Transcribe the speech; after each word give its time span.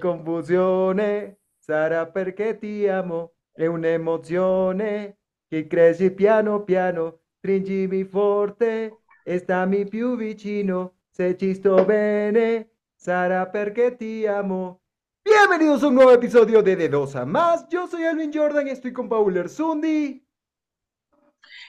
confusione, 0.00 1.38
sarà 1.56 2.06
perché 2.06 2.58
ti 2.58 2.88
amo, 2.88 3.34
è 3.52 3.66
un'emozione 3.66 5.18
che 5.46 5.68
cresce 5.68 6.12
piano 6.12 6.64
piano, 6.64 7.20
stringimi 7.38 8.02
forte 8.02 9.02
e 9.22 9.38
stammi 9.38 9.86
più 9.86 10.16
vicino, 10.16 10.94
se 11.08 11.36
ci 11.36 11.54
sto 11.54 11.84
bene, 11.84 12.70
sarà 12.96 13.46
perché 13.46 13.94
ti 13.94 14.26
amo. 14.26 14.80
Bienvenidos 15.22 15.84
a 15.84 15.88
un 15.88 15.94
nuevo 15.94 16.12
episodio 16.12 16.62
de 16.62 16.74
De 16.74 16.88
Dos 16.88 17.14
a 17.14 17.24
Más. 17.24 17.68
Yo 17.68 17.86
soy 17.86 18.04
Alvin 18.04 18.32
Jordan 18.32 18.66
y 18.66 18.70
estoy 18.70 18.92
con 18.92 19.08
Paul 19.08 19.36
Erzundi. 19.36 20.26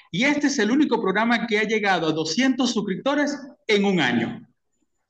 Y 0.09 0.26
este 0.26 0.48
es 0.48 0.57
el 0.59 0.71
único 0.71 1.02
programa 1.02 1.48
que 1.48 1.59
ha 1.59 1.63
llegado 1.63 2.07
a 2.07 2.12
200 2.12 2.71
suscriptores 2.71 3.38
en 3.68 3.85
un 3.85 3.99
año. 3.99 4.48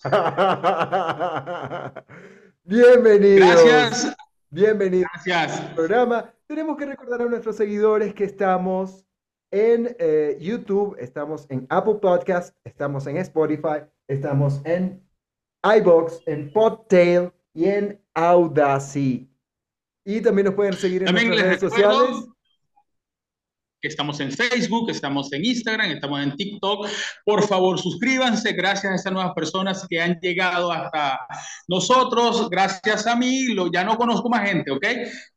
Bienvenidos. 2.63 3.65
Gracias. 3.65 4.15
Bienvenidos 4.49 5.09
Gracias. 5.25 5.59
al 5.59 5.75
programa. 5.75 6.33
Tenemos 6.45 6.77
que 6.77 6.85
recordar 6.85 7.21
a 7.21 7.25
nuestros 7.25 7.55
seguidores 7.55 8.13
que 8.13 8.25
estamos 8.25 9.05
en 9.51 9.95
eh, 9.99 10.37
YouTube, 10.39 10.95
estamos 10.99 11.45
en 11.49 11.65
Apple 11.69 11.95
Podcast, 11.95 12.55
estamos 12.63 13.07
en 13.07 13.17
Spotify, 13.17 13.85
estamos 14.07 14.61
en 14.63 15.03
iBox, 15.63 16.21
en 16.27 16.53
Podtail 16.53 17.31
y 17.53 17.65
en 17.65 17.99
Audacy. 18.13 19.29
Y 20.05 20.21
también 20.21 20.45
nos 20.45 20.55
pueden 20.55 20.73
seguir 20.73 21.01
en 21.01 21.07
También 21.07 21.29
nuestras 21.29 21.61
redes 21.61 21.73
sociales. 21.73 22.30
Que 23.81 23.87
estamos 23.87 24.19
en 24.19 24.31
Facebook, 24.31 24.89
estamos 24.89 25.31
en 25.33 25.43
Instagram, 25.43 25.91
estamos 25.91 26.21
en 26.21 26.35
TikTok. 26.35 26.87
Por 27.25 27.43
favor, 27.47 27.79
suscríbanse. 27.79 28.53
Gracias 28.53 28.91
a 28.91 28.95
estas 28.95 29.13
nuevas 29.13 29.33
personas 29.33 29.85
que 29.89 30.01
han 30.01 30.19
llegado 30.21 30.71
hasta 30.71 31.19
nosotros. 31.67 32.49
Gracias 32.49 33.07
a 33.07 33.15
mí. 33.15 33.53
Lo, 33.53 33.71
ya 33.71 33.83
no 33.83 33.97
conozco 33.97 34.29
más 34.29 34.47
gente, 34.47 34.71
¿ok? 34.71 34.85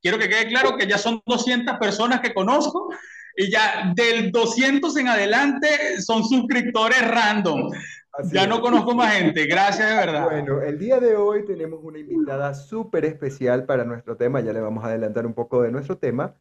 Quiero 0.02 0.18
que 0.18 0.28
quede 0.28 0.48
claro 0.48 0.76
que 0.76 0.86
ya 0.86 0.98
son 0.98 1.20
200 1.26 1.76
personas 1.78 2.20
que 2.20 2.34
conozco. 2.34 2.88
Y 3.36 3.50
ya 3.50 3.92
del 3.96 4.30
200 4.30 4.96
en 4.96 5.08
adelante 5.08 6.00
son 6.00 6.22
suscriptores 6.24 7.00
random. 7.08 7.68
Así 8.12 8.30
Ya 8.32 8.42
es. 8.42 8.48
no 8.48 8.60
conozco 8.60 8.94
más 8.94 9.12
gente. 9.14 9.46
Gracias 9.46 9.88
de 9.88 9.96
verdad. 9.96 10.24
Bueno, 10.30 10.62
el 10.62 10.78
día 10.78 11.00
de 11.00 11.16
hoy 11.16 11.44
tenemos 11.44 11.80
una 11.82 11.98
invitada 11.98 12.54
súper 12.54 13.04
especial 13.06 13.64
para 13.64 13.84
nuestro 13.84 14.16
tema. 14.16 14.40
Ya 14.40 14.52
le 14.52 14.60
vamos 14.60 14.84
a 14.84 14.88
adelantar 14.88 15.26
un 15.26 15.34
poco 15.34 15.62
de 15.62 15.72
nuestro 15.72 15.98
tema. 15.98 16.36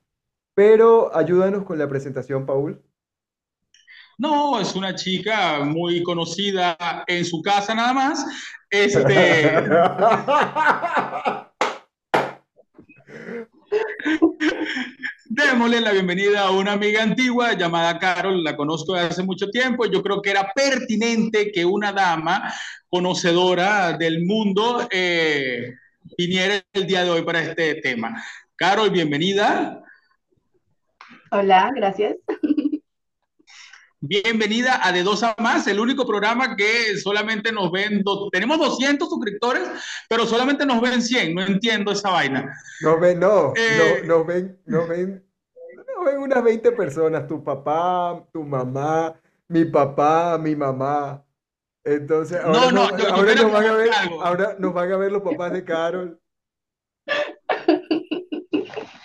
Pero 0.55 1.15
ayúdanos 1.15 1.63
con 1.63 1.77
la 1.77 1.87
presentación, 1.87 2.45
Paul. 2.45 2.81
No, 4.17 4.59
es 4.59 4.75
una 4.75 4.93
chica 4.93 5.63
muy 5.65 6.03
conocida 6.03 6.77
en 7.07 7.25
su 7.25 7.41
casa 7.41 7.73
nada 7.73 7.93
más. 7.93 8.25
Este, 8.69 9.51
démosle 15.25 15.81
la 15.81 15.91
bienvenida 15.91 16.41
a 16.41 16.51
una 16.51 16.73
amiga 16.73 17.01
antigua 17.01 17.53
llamada 17.53 17.97
Carol, 17.97 18.43
la 18.43 18.55
conozco 18.55 18.93
desde 18.93 19.07
hace 19.07 19.23
mucho 19.23 19.49
tiempo. 19.49 19.85
Yo 19.85 20.03
creo 20.03 20.21
que 20.21 20.29
era 20.29 20.51
pertinente 20.53 21.51
que 21.51 21.65
una 21.65 21.91
dama 21.91 22.53
conocedora 22.87 23.97
del 23.97 24.23
mundo 24.25 24.87
eh, 24.91 25.73
viniera 26.17 26.61
el 26.73 26.85
día 26.85 27.03
de 27.03 27.09
hoy 27.09 27.23
para 27.23 27.41
este 27.41 27.75
tema. 27.81 28.23
Carol, 28.55 28.91
bienvenida. 28.91 29.83
Hola, 31.33 31.71
gracias. 31.75 32.15
Bienvenida 33.99 34.85
a 34.85 34.91
De 34.91 35.01
Dos 35.01 35.23
a 35.23 35.33
Más, 35.39 35.65
el 35.67 35.79
único 35.79 36.05
programa 36.05 36.55
que 36.55 36.95
solamente 36.97 37.51
nos 37.51 37.71
ven, 37.71 38.03
do- 38.03 38.29
tenemos 38.29 38.59
200 38.59 39.09
suscriptores, 39.09 39.67
pero 40.09 40.25
solamente 40.27 40.63
nos 40.65 40.79
ven 40.81 41.01
100, 41.01 41.33
no 41.33 41.41
entiendo 41.41 41.91
esa 41.91 42.11
vaina. 42.11 42.53
Nos 42.81 42.99
ven, 42.99 43.19
no, 43.19 43.53
Eh. 43.55 44.01
no, 44.05 44.17
nos 44.17 44.27
ven, 44.27 44.59
nos 44.65 44.87
ven, 44.89 45.25
nos 45.95 46.05
ven 46.05 46.17
unas 46.19 46.43
20 46.43 46.71
personas, 46.73 47.27
tu 47.27 47.43
papá, 47.43 48.23
tu 48.31 48.43
mamá, 48.43 49.15
mi 49.47 49.65
papá, 49.65 50.37
mi 50.37 50.55
mamá. 50.55 51.23
Entonces, 51.85 52.39
ahora, 52.43 52.59
No, 52.59 52.71
no, 52.71 52.89
nos- 52.89 52.91
yo- 52.91 52.97
yo 53.07 53.13
ahora 53.15 53.25
quiero 53.33 53.43
nos 53.43 53.51
van 53.53 53.65
a 53.65 53.73
ver, 53.73 53.89
algo. 53.93 54.23
ahora 54.23 54.55
nos 54.59 54.73
van 54.73 54.91
a 54.91 54.97
ver 54.97 55.11
los 55.11 55.21
papás 55.23 55.51
de 55.53 55.63
Carol. 55.65 56.19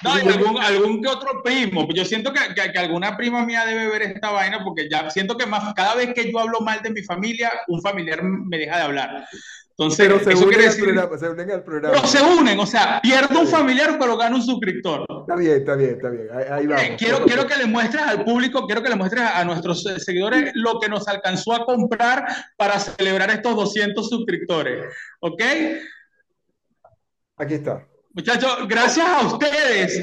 No, 0.08 0.18
y 0.18 0.32
algún, 0.32 0.58
algún 0.60 1.02
que 1.02 1.08
otro 1.08 1.42
primo, 1.42 1.86
yo 1.94 2.04
siento 2.04 2.32
que, 2.32 2.40
que- 2.54 2.72
que 2.72 2.78
alguna 2.78 3.16
prima 3.16 3.44
mía 3.44 3.64
debe 3.64 3.88
ver 3.88 4.02
esta 4.02 4.30
vaina 4.30 4.62
porque 4.64 4.88
ya 4.90 5.08
siento 5.10 5.36
que 5.36 5.46
más, 5.46 5.72
cada 5.74 5.94
vez 5.94 6.12
que 6.14 6.30
yo 6.30 6.38
hablo 6.38 6.60
mal 6.60 6.80
de 6.82 6.90
mi 6.90 7.02
familia, 7.02 7.50
un 7.68 7.80
familiar 7.82 8.22
me 8.22 8.58
deja 8.58 8.76
de 8.76 8.82
hablar. 8.82 9.24
Entonces, 9.80 10.08
Pero 10.08 10.18
se 10.18 10.32
eso 10.32 10.44
unen 10.46 10.58
decir, 10.60 10.84
programa, 10.86 11.18
se 11.18 11.28
unen 11.28 11.50
al 11.52 11.62
programa. 11.62 11.94
pero 11.94 12.08
se 12.08 12.20
unen, 12.20 12.58
o 12.58 12.66
sea, 12.66 13.00
pierdo 13.00 13.40
un 13.40 13.46
familiar, 13.46 13.96
pero 13.96 14.16
gano 14.16 14.34
un 14.34 14.42
suscriptor. 14.42 15.06
Está 15.20 15.36
bien, 15.36 15.52
está 15.58 15.76
bien, 15.76 15.90
está 15.90 16.08
bien. 16.10 16.26
Ahí, 16.34 16.66
ahí 16.72 16.84
Eh, 16.84 16.96
quiero, 16.98 17.24
quiero 17.24 17.46
que 17.46 17.56
le 17.56 17.66
muestres 17.66 18.02
al 18.02 18.24
público, 18.24 18.66
quiero 18.66 18.82
que 18.82 18.88
le 18.88 18.96
muestres 18.96 19.22
a 19.22 19.44
nuestros 19.44 19.84
seguidores 19.98 20.50
lo 20.54 20.80
que 20.80 20.88
nos 20.88 21.06
alcanzó 21.06 21.52
a 21.52 21.64
comprar 21.64 22.26
para 22.56 22.80
celebrar 22.80 23.30
estos 23.30 23.54
200 23.54 24.08
suscriptores. 24.08 24.92
¿Ok? 25.20 25.42
Aquí 27.36 27.54
está. 27.54 27.86
Muchachos, 28.18 28.66
gracias 28.66 29.06
a 29.06 29.28
ustedes 29.28 30.02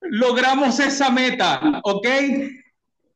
logramos 0.00 0.78
esa 0.78 1.10
meta. 1.10 1.60
¿Ok? 1.82 2.06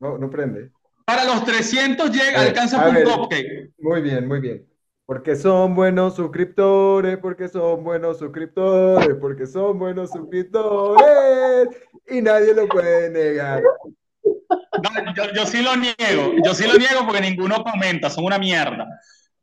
No, 0.01 0.19
no 0.19 0.29
prende. 0.29 0.73
Para 1.05 1.25
los 1.25 1.45
300 1.45 2.11
llega, 2.11 2.41
ver, 2.41 2.49
alcanza 2.49 2.89
un 2.89 3.05
cupcake. 3.05 3.71
Muy 3.79 4.03
bien, 4.03 4.27
muy 4.27 4.41
bien. 4.41 4.67
Porque 5.07 5.37
son 5.37 5.77
buenos 5.77 6.17
suscriptores, 6.17 7.19
porque 7.19 7.47
son 7.47 7.85
buenos 7.85 8.19
suscriptores, 8.19 9.17
porque 9.21 9.47
son 9.47 9.79
buenos 9.79 10.11
suscriptores. 10.11 11.69
Y 12.09 12.21
nadie 12.21 12.53
lo 12.53 12.67
puede 12.67 13.11
negar. 13.11 13.63
No, 14.83 15.15
yo, 15.15 15.33
yo 15.33 15.47
sí 15.47 15.63
lo 15.63 15.77
niego, 15.77 16.33
yo 16.45 16.53
sí 16.53 16.67
lo 16.67 16.77
niego 16.77 17.07
porque 17.07 17.21
ninguno 17.21 17.63
comenta, 17.63 18.11
son 18.11 18.25
una 18.25 18.41
mierda. 18.41 18.89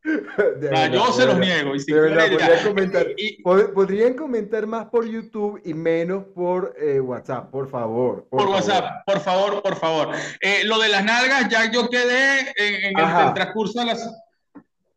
Verdad, 0.04 0.92
yo 0.92 1.06
se 1.14 1.26
los 1.26 1.38
niego. 1.38 1.76
Y 1.76 1.80
si 1.80 1.92
verdad, 1.94 2.26
podrían 2.32 2.64
comentar, 2.68 3.08
Y- 3.18 3.44
pod- 3.44 3.74
podrían 3.74 4.14
comentar 4.16 4.66
más 4.66 4.86
por 4.88 5.06
YouTube 5.06 5.62
y 5.64 5.74
menos 5.74 6.24
por 6.34 6.74
eh, 6.80 7.00
WhatsApp, 7.00 7.52
por 7.52 7.70
favor. 7.70 8.26
Por 8.30 8.40
favor. 8.42 8.56
WhatsApp, 8.56 8.86
por 9.06 9.20
favor, 9.20 9.62
por 9.62 9.76
favor. 9.76 10.10
Eh, 10.42 10.64
lo 10.66 10.80
de 10.80 10.90
las 10.90 11.04
nalgas, 11.06 11.50
ya 11.50 11.72
yo 11.72 11.88
quedé 11.90 12.40
en, 12.58 12.76
en 12.86 13.00
el, 13.00 13.34
transcurso 13.34 13.80
de 13.80 13.86
las. 13.86 14.12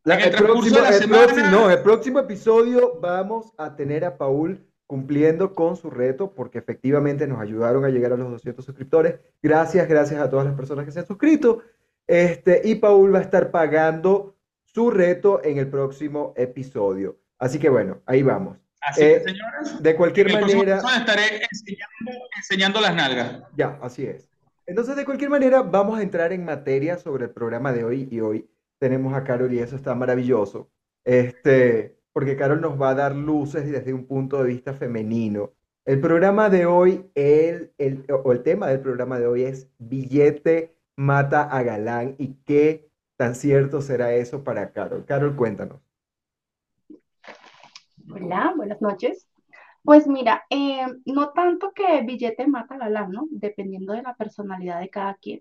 La- 0.05 0.15
En 0.17 0.21
el 0.21 0.29
el 0.29 0.35
próximo, 0.37 0.77
de 0.77 0.83
la 0.83 0.89
el 0.89 0.95
semana- 0.95 1.23
próximo- 1.27 1.51
no, 1.51 1.71
el 1.71 1.79
próximo 1.81 2.19
episodio 2.21 2.99
vamos 3.01 3.53
a 3.59 3.75
tener 3.77 4.05
a 4.05 4.17
Paul 4.17 4.65
cumpliendo 4.87 5.55
con 5.55 5.77
su 5.77 5.91
reto 5.91 6.33
porque 6.35 6.59
efectivamente 6.59 7.27
nos 7.27 7.41
ayudaron 7.41 7.85
a 7.85 7.89
llegar 7.89 8.13
a 8.13 8.17
los 8.17 8.31
200 8.31 8.65
suscriptores. 8.65 9.17
Gracias, 9.43 9.89
gracias 9.89 10.21
a 10.21 10.29
todas 10.31 10.45
las 10.47 10.55
personas 10.55 10.85
que 10.85 10.93
se 10.93 11.01
han 11.01 11.07
suscrito. 11.07 11.63
Este, 12.07 12.61
y 12.65 12.75
Paul 12.75 13.15
va 13.15 13.19
a 13.21 13.23
estar 13.23 13.51
pagando 13.51 14.34
su 14.75 14.91
reto 14.91 15.41
en 15.45 15.59
el 15.59 15.69
próximo 15.69 16.35
episodio. 16.37 17.17
Así 17.39 17.59
que 17.59 17.69
bueno, 17.69 18.03
ahí 18.07 18.23
vamos. 18.23 18.59
Así 18.81 19.03
Eh, 19.03 19.23
que, 19.25 19.31
señores, 19.33 19.83
De 19.83 19.97
cualquier 19.97 20.27
en 20.29 20.33
el 20.35 20.39
próximo 20.41 20.63
manera, 20.65 20.79
estaré 20.99 21.23
enseñando, 21.51 22.27
enseñando 22.37 22.81
las 22.81 22.95
nalgas. 22.95 23.43
ya, 23.57 23.79
así 23.81 24.05
es. 24.07 24.29
Entonces, 24.67 24.97
de 24.97 25.05
cualquier 25.05 25.31
manera, 25.31 25.63
vamos 25.63 25.99
a 25.99 26.03
entrar 26.03 26.33
en 26.33 26.45
materia 26.45 26.97
sobre 26.99 27.25
el 27.27 27.31
programa 27.31 27.73
de 27.73 27.85
hoy 27.85 28.09
y 28.11 28.21
hoy 28.21 28.49
tenemos 28.79 29.15
a 29.15 29.23
Carol 29.25 29.53
y 29.53 29.59
eso 29.59 29.77
está 29.77 29.95
maravilloso. 29.95 30.71
Este, 31.05 31.97
porque 32.13 32.37
Carol 32.37 32.61
nos 32.61 32.81
va 32.81 32.91
a 32.91 32.95
dar 32.95 33.15
luces 33.15 33.71
desde 33.71 33.93
un 33.93 34.07
punto 34.07 34.43
de 34.43 34.49
vista 34.49 34.73
femenino. 34.73 35.53
El 35.85 36.01
programa 36.01 36.49
de 36.49 36.65
hoy, 36.67 37.11
el, 37.15 37.73
el- 37.79 38.05
o 38.09 38.33
el 38.33 38.43
tema 38.43 38.69
del 38.69 38.81
programa 38.81 39.19
de 39.19 39.27
hoy 39.27 39.43
es 39.45 39.69
Billete 39.79 40.75
mata 40.97 41.43
a 41.43 41.63
Galán 41.63 42.15
y 42.19 42.35
qué 42.47 42.89
tan 43.17 43.35
cierto 43.35 43.81
será 43.81 44.13
eso 44.15 44.43
para 44.45 44.73
Carol. 44.73 45.05
Carol, 45.05 45.37
cuéntanos. 45.37 45.81
Hola, 48.11 48.53
buenas 48.57 48.81
noches. 48.83 49.29
Pues 49.83 50.07
mira, 50.07 50.45
eh, 50.51 50.87
no 51.05 51.33
tanto 51.33 51.73
que 51.73 52.03
billete 52.03 52.47
mata 52.47 52.79
galán, 52.79 53.11
¿no? 53.11 53.27
Dependiendo 53.31 53.93
de 53.93 54.03
la 54.03 54.15
personalidad 54.15 54.81
de 54.81 54.89
cada 54.89 55.15
quien, 55.15 55.41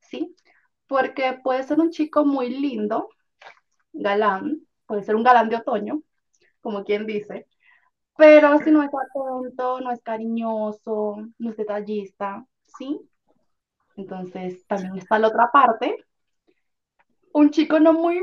¿sí? 0.00 0.34
Porque 0.86 1.38
puede 1.44 1.62
ser 1.62 1.78
un 1.80 1.90
chico 1.90 2.24
muy 2.24 2.50
lindo, 2.50 3.08
galán, 3.92 4.62
puede 4.86 5.02
ser 5.04 5.16
un 5.16 5.22
galán 5.22 5.48
de 5.48 5.56
otoño, 5.56 6.02
como 6.60 6.84
quien 6.84 7.06
dice, 7.06 7.46
pero 8.16 8.58
si 8.58 8.72
no 8.72 8.82
es 8.82 8.90
atento, 8.92 9.80
no 9.80 9.92
es 9.92 10.02
cariñoso, 10.02 11.16
no 11.38 11.50
es 11.50 11.56
detallista, 11.56 12.44
¿sí? 12.78 13.00
Entonces 13.96 14.66
también 14.66 14.96
está 14.96 15.20
la 15.20 15.28
otra 15.28 15.50
parte, 15.52 16.04
un 17.32 17.50
chico 17.50 17.80
no 17.80 17.92
muy 17.92 18.18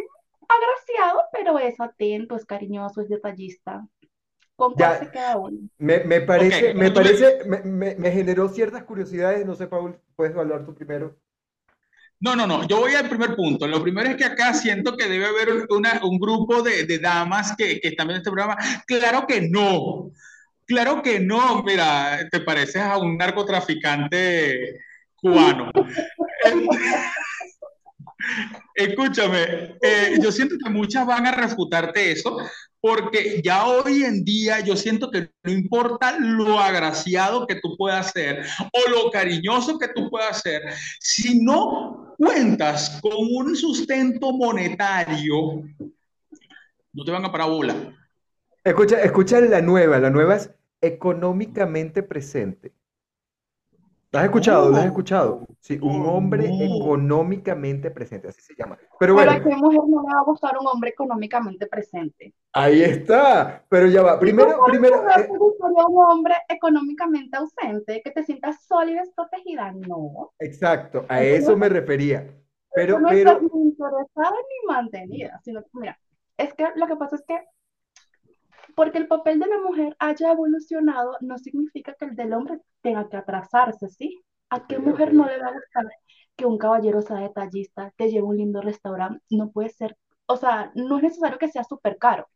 agraciado, 0.48 1.22
pero 1.32 1.58
es 1.60 1.80
atento, 1.80 2.36
es 2.36 2.46
cariñoso, 2.46 3.02
es 3.02 3.10
detallista. 3.10 3.88
¿Con 4.56 4.74
cuál 4.74 5.00
se 5.00 5.12
queda 5.12 5.38
uno? 5.38 5.70
Me, 5.78 6.00
me 6.06 6.22
parece, 6.22 6.70
Ok, 6.70 6.76
me 6.76 6.92
parece, 6.92 7.44
me, 7.46 7.62
me- 7.64 7.96
me 7.96 8.12
generó 8.12 8.48
ciertas 8.48 8.84
curiosidades. 8.84 9.46
No 9.46 9.56
sé, 9.56 9.68
Paul, 9.68 10.00
¿puedes 10.16 10.36
hablar 10.36 10.66
tú 10.66 10.74
primero? 10.74 11.18
No, 12.20 12.36
no, 12.36 12.48
no, 12.48 12.66
yo 12.68 12.80
voy 12.80 12.94
al 12.96 13.10
primer 13.10 13.36
punto. 13.36 13.68
Lo 13.68 13.82
primero 13.84 14.10
es 14.10 14.16
que 14.16 14.24
acá 14.24 14.54
siento 14.54 14.96
que 14.96 15.08
debe 15.08 15.26
haber 15.26 15.68
una, 15.70 16.00
un 16.04 16.18
grupo 16.18 16.62
de, 16.64 16.86
de 16.86 17.00
damas 17.00 17.54
que, 17.58 17.80
que, 17.82 17.90
están 17.90 18.08
viendo 18.08 18.20
este 18.20 18.32
programa. 18.32 18.58
Claro 18.88 19.28
que 19.28 19.42
no, 19.50 20.12
claro 20.66 21.02
que 21.02 21.20
no. 21.20 21.62
Mira, 21.64 22.28
te 22.32 22.40
pareces 22.40 22.82
a 22.82 22.98
un 22.98 23.18
narcotraficante 23.18 24.80
cubano. 25.16 25.72
Escúchame, 28.74 29.78
eh, 29.82 30.18
yo 30.22 30.32
siento 30.32 30.56
que 30.64 30.70
muchas 30.70 31.06
van 31.06 31.26
a 31.26 31.32
refutarte 31.32 32.12
eso, 32.12 32.38
porque 32.82 33.42
ya 33.44 33.66
hoy 33.66 34.04
en 34.04 34.24
día 34.24 34.60
yo 34.60 34.76
siento 34.76 35.10
que 35.10 35.32
no 35.44 35.52
importa 35.52 36.18
lo 36.20 36.60
agraciado 36.60 37.48
que 37.48 37.56
tú 37.56 37.76
puedas 37.78 38.12
ser 38.12 38.46
o 38.72 38.90
lo 38.90 39.10
cariñoso 39.12 39.80
que 39.80 39.88
tú 39.88 40.10
puedas 40.10 40.42
ser, 40.42 40.62
si 41.00 41.42
no 41.42 42.14
cuentas 42.18 43.00
con 43.02 43.14
un 43.18 43.56
sustento 43.56 44.34
monetario, 44.34 45.64
no 46.94 47.04
te 47.04 47.12
van 47.12 47.26
a 47.26 47.32
parar 47.32 47.50
bola. 47.50 47.76
Escucha, 48.64 49.02
escucha 49.02 49.42
la 49.42 49.62
nueva, 49.62 50.00
la 50.00 50.10
nueva 50.10 50.36
es 50.36 50.50
económicamente 50.82 52.04
presente. 52.04 52.74
¿Lo 54.12 54.20
has 54.20 54.26
escuchado? 54.26 54.70
¿Lo 54.70 54.78
has 54.78 54.86
escuchado? 54.86 55.46
Sí, 55.60 55.78
un 55.82 56.06
hombre 56.06 56.48
económicamente 56.64 57.92
presente, 57.92 58.30
así 58.30 58.42
se 58.42 58.56
llama. 58.56 58.78
Pero 59.00 59.14
bueno. 59.16 59.32
¿Para 59.32 59.44
qué 59.44 59.56
mujer 59.56 59.82
no 59.88 60.02
le 60.04 60.14
va 60.14 60.20
a 60.22 60.24
gustar 60.24 60.58
un 60.60 60.68
hombre 60.68 60.92
económicamente 60.92 61.68
presente? 61.68 62.34
Ahí 62.54 62.82
está. 62.82 63.64
Pero 63.68 63.88
ya 63.88 64.04
va. 64.04 64.20
Primero, 64.20 64.64
primero. 64.66 65.04
¿Te 65.16 65.28
gustaría 65.28 65.86
un 65.88 66.06
hombre 66.06 66.36
económicamente 66.48 67.36
ausente, 67.36 68.02
que 68.04 68.12
te 68.12 68.24
sientas 68.24 68.64
sólida 68.66 69.04
y 69.06 69.12
protegida? 69.12 69.74
No. 69.74 70.34
Exacto, 70.40 71.06
a 71.10 71.22
eso 71.22 71.58
me 71.58 71.68
refería. 71.68 72.26
Pero, 72.74 73.00
no 73.00 73.10
pero. 73.10 73.32
estás 73.32 73.44
ni 73.54 73.62
interesada 73.64 74.32
ni 74.32 74.74
mantenida, 74.74 75.42
sino 75.44 75.62
que, 75.62 75.70
mira, 75.74 76.00
es 76.38 76.54
que 76.54 76.68
lo 76.76 76.88
que 76.88 76.96
pasa 76.96 77.16
es 77.16 77.24
que 77.26 77.40
porque 78.76 78.98
el 78.98 79.08
papel 79.08 79.40
de 79.40 79.48
la 79.48 79.60
mujer 79.60 79.96
haya 80.00 80.32
evolucionado 80.32 81.18
no 81.22 81.38
significa 81.38 81.96
que 81.96 82.06
el 82.06 82.16
del 82.16 82.34
hombre 82.34 82.60
tenga 82.82 83.10
que 83.10 83.18
atrasarse, 83.18 83.90
¿sí? 83.90 84.22
¿A 84.50 84.68
qué 84.68 84.78
mujer 84.80 85.14
no 85.14 85.26
le 85.26 85.40
va 85.40 85.48
a 85.48 85.54
gustar 85.54 85.86
que 86.36 86.46
un 86.46 86.58
caballero 86.58 87.02
sea 87.02 87.18
detallista, 87.18 87.94
te 87.98 88.10
lleve 88.10 88.20
a 88.20 88.30
un 88.30 88.38
lindo 88.38 88.62
restaurante? 88.62 89.24
No 89.30 89.52
puede 89.52 89.70
ser, 89.70 89.98
o 90.28 90.38
sea, 90.38 90.72
no 90.76 90.98
es 90.98 91.04
necesario 91.04 91.38
que 91.40 91.48
sea 91.50 91.64
súper 91.64 91.98
caro, 91.98 92.28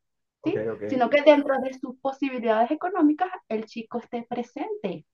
¿sí? 0.44 0.52
Okay, 0.52 0.68
okay. 0.70 0.90
Sino 0.90 1.10
que 1.10 1.22
dentro 1.22 1.56
de 1.62 1.74
sus 1.74 2.00
posibilidades 2.00 2.72
económicas 2.72 3.30
el 3.50 3.66
chico 3.66 4.00
esté 4.00 4.26
presente. 4.28 5.06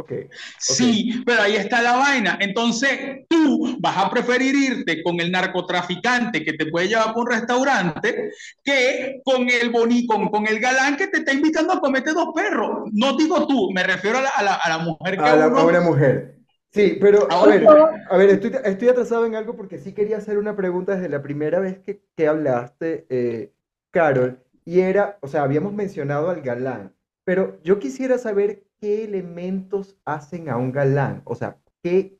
Okay, 0.00 0.28
sí, 0.60 1.24
pero 1.26 1.42
ahí 1.42 1.56
está 1.56 1.82
la 1.82 1.96
vaina. 1.96 2.38
Entonces 2.40 3.26
tú 3.28 3.76
vas 3.80 3.96
a 3.96 4.08
preferir 4.08 4.54
irte 4.54 5.02
con 5.02 5.18
el 5.18 5.32
narcotraficante 5.32 6.44
que 6.44 6.52
te 6.52 6.66
puede 6.66 6.86
llevar 6.86 7.12
por 7.12 7.24
un 7.24 7.32
restaurante 7.32 8.30
que 8.62 9.20
con 9.24 9.50
el 9.50 9.70
boni, 9.70 10.06
con, 10.06 10.28
con, 10.28 10.46
el 10.46 10.60
galán 10.60 10.96
que 10.96 11.08
te 11.08 11.18
está 11.18 11.32
invitando 11.32 11.72
a 11.72 11.80
comerte 11.80 12.12
dos 12.12 12.28
perros. 12.32 12.88
No 12.92 13.16
digo 13.16 13.44
tú, 13.48 13.72
me 13.72 13.82
refiero 13.82 14.18
a 14.18 14.22
la, 14.22 14.28
a 14.28 14.42
la, 14.44 14.54
a 14.54 14.68
la 14.68 14.78
mujer 14.78 15.16
que 15.16 15.24
a, 15.24 15.34
la, 15.34 15.48
uno... 15.48 15.58
a 15.58 15.64
una 15.64 15.80
mujer. 15.80 16.36
Sí, 16.70 16.96
pero 17.00 17.26
a 17.28 17.44
ver, 17.44 17.66
a 17.66 18.16
ver 18.16 18.30
estoy, 18.30 18.52
estoy, 18.64 18.88
atrasado 18.88 19.26
en 19.26 19.34
algo 19.34 19.56
porque 19.56 19.78
sí 19.78 19.94
quería 19.94 20.18
hacer 20.18 20.38
una 20.38 20.54
pregunta 20.54 20.94
desde 20.94 21.08
la 21.08 21.22
primera 21.22 21.58
vez 21.58 21.80
que, 21.80 22.04
que 22.14 22.28
hablaste, 22.28 23.04
eh, 23.10 23.52
Carol, 23.90 24.44
y 24.64 24.78
era, 24.78 25.18
o 25.22 25.26
sea, 25.26 25.42
habíamos 25.42 25.72
mencionado 25.72 26.30
al 26.30 26.40
galán, 26.40 26.94
pero 27.24 27.58
yo 27.64 27.80
quisiera 27.80 28.16
saber 28.16 28.67
qué 28.80 29.04
elementos 29.04 29.96
hacen 30.04 30.48
a 30.48 30.56
un 30.56 30.72
galán. 30.72 31.22
O 31.24 31.34
sea, 31.34 31.58
qué. 31.82 32.18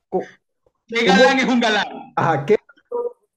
¿Qué 0.87 1.05
galán 1.05 1.39
es 1.39 1.47
un 1.47 1.61
galán? 1.61 2.13
Ajá, 2.17 2.47
¿qué 2.47 2.57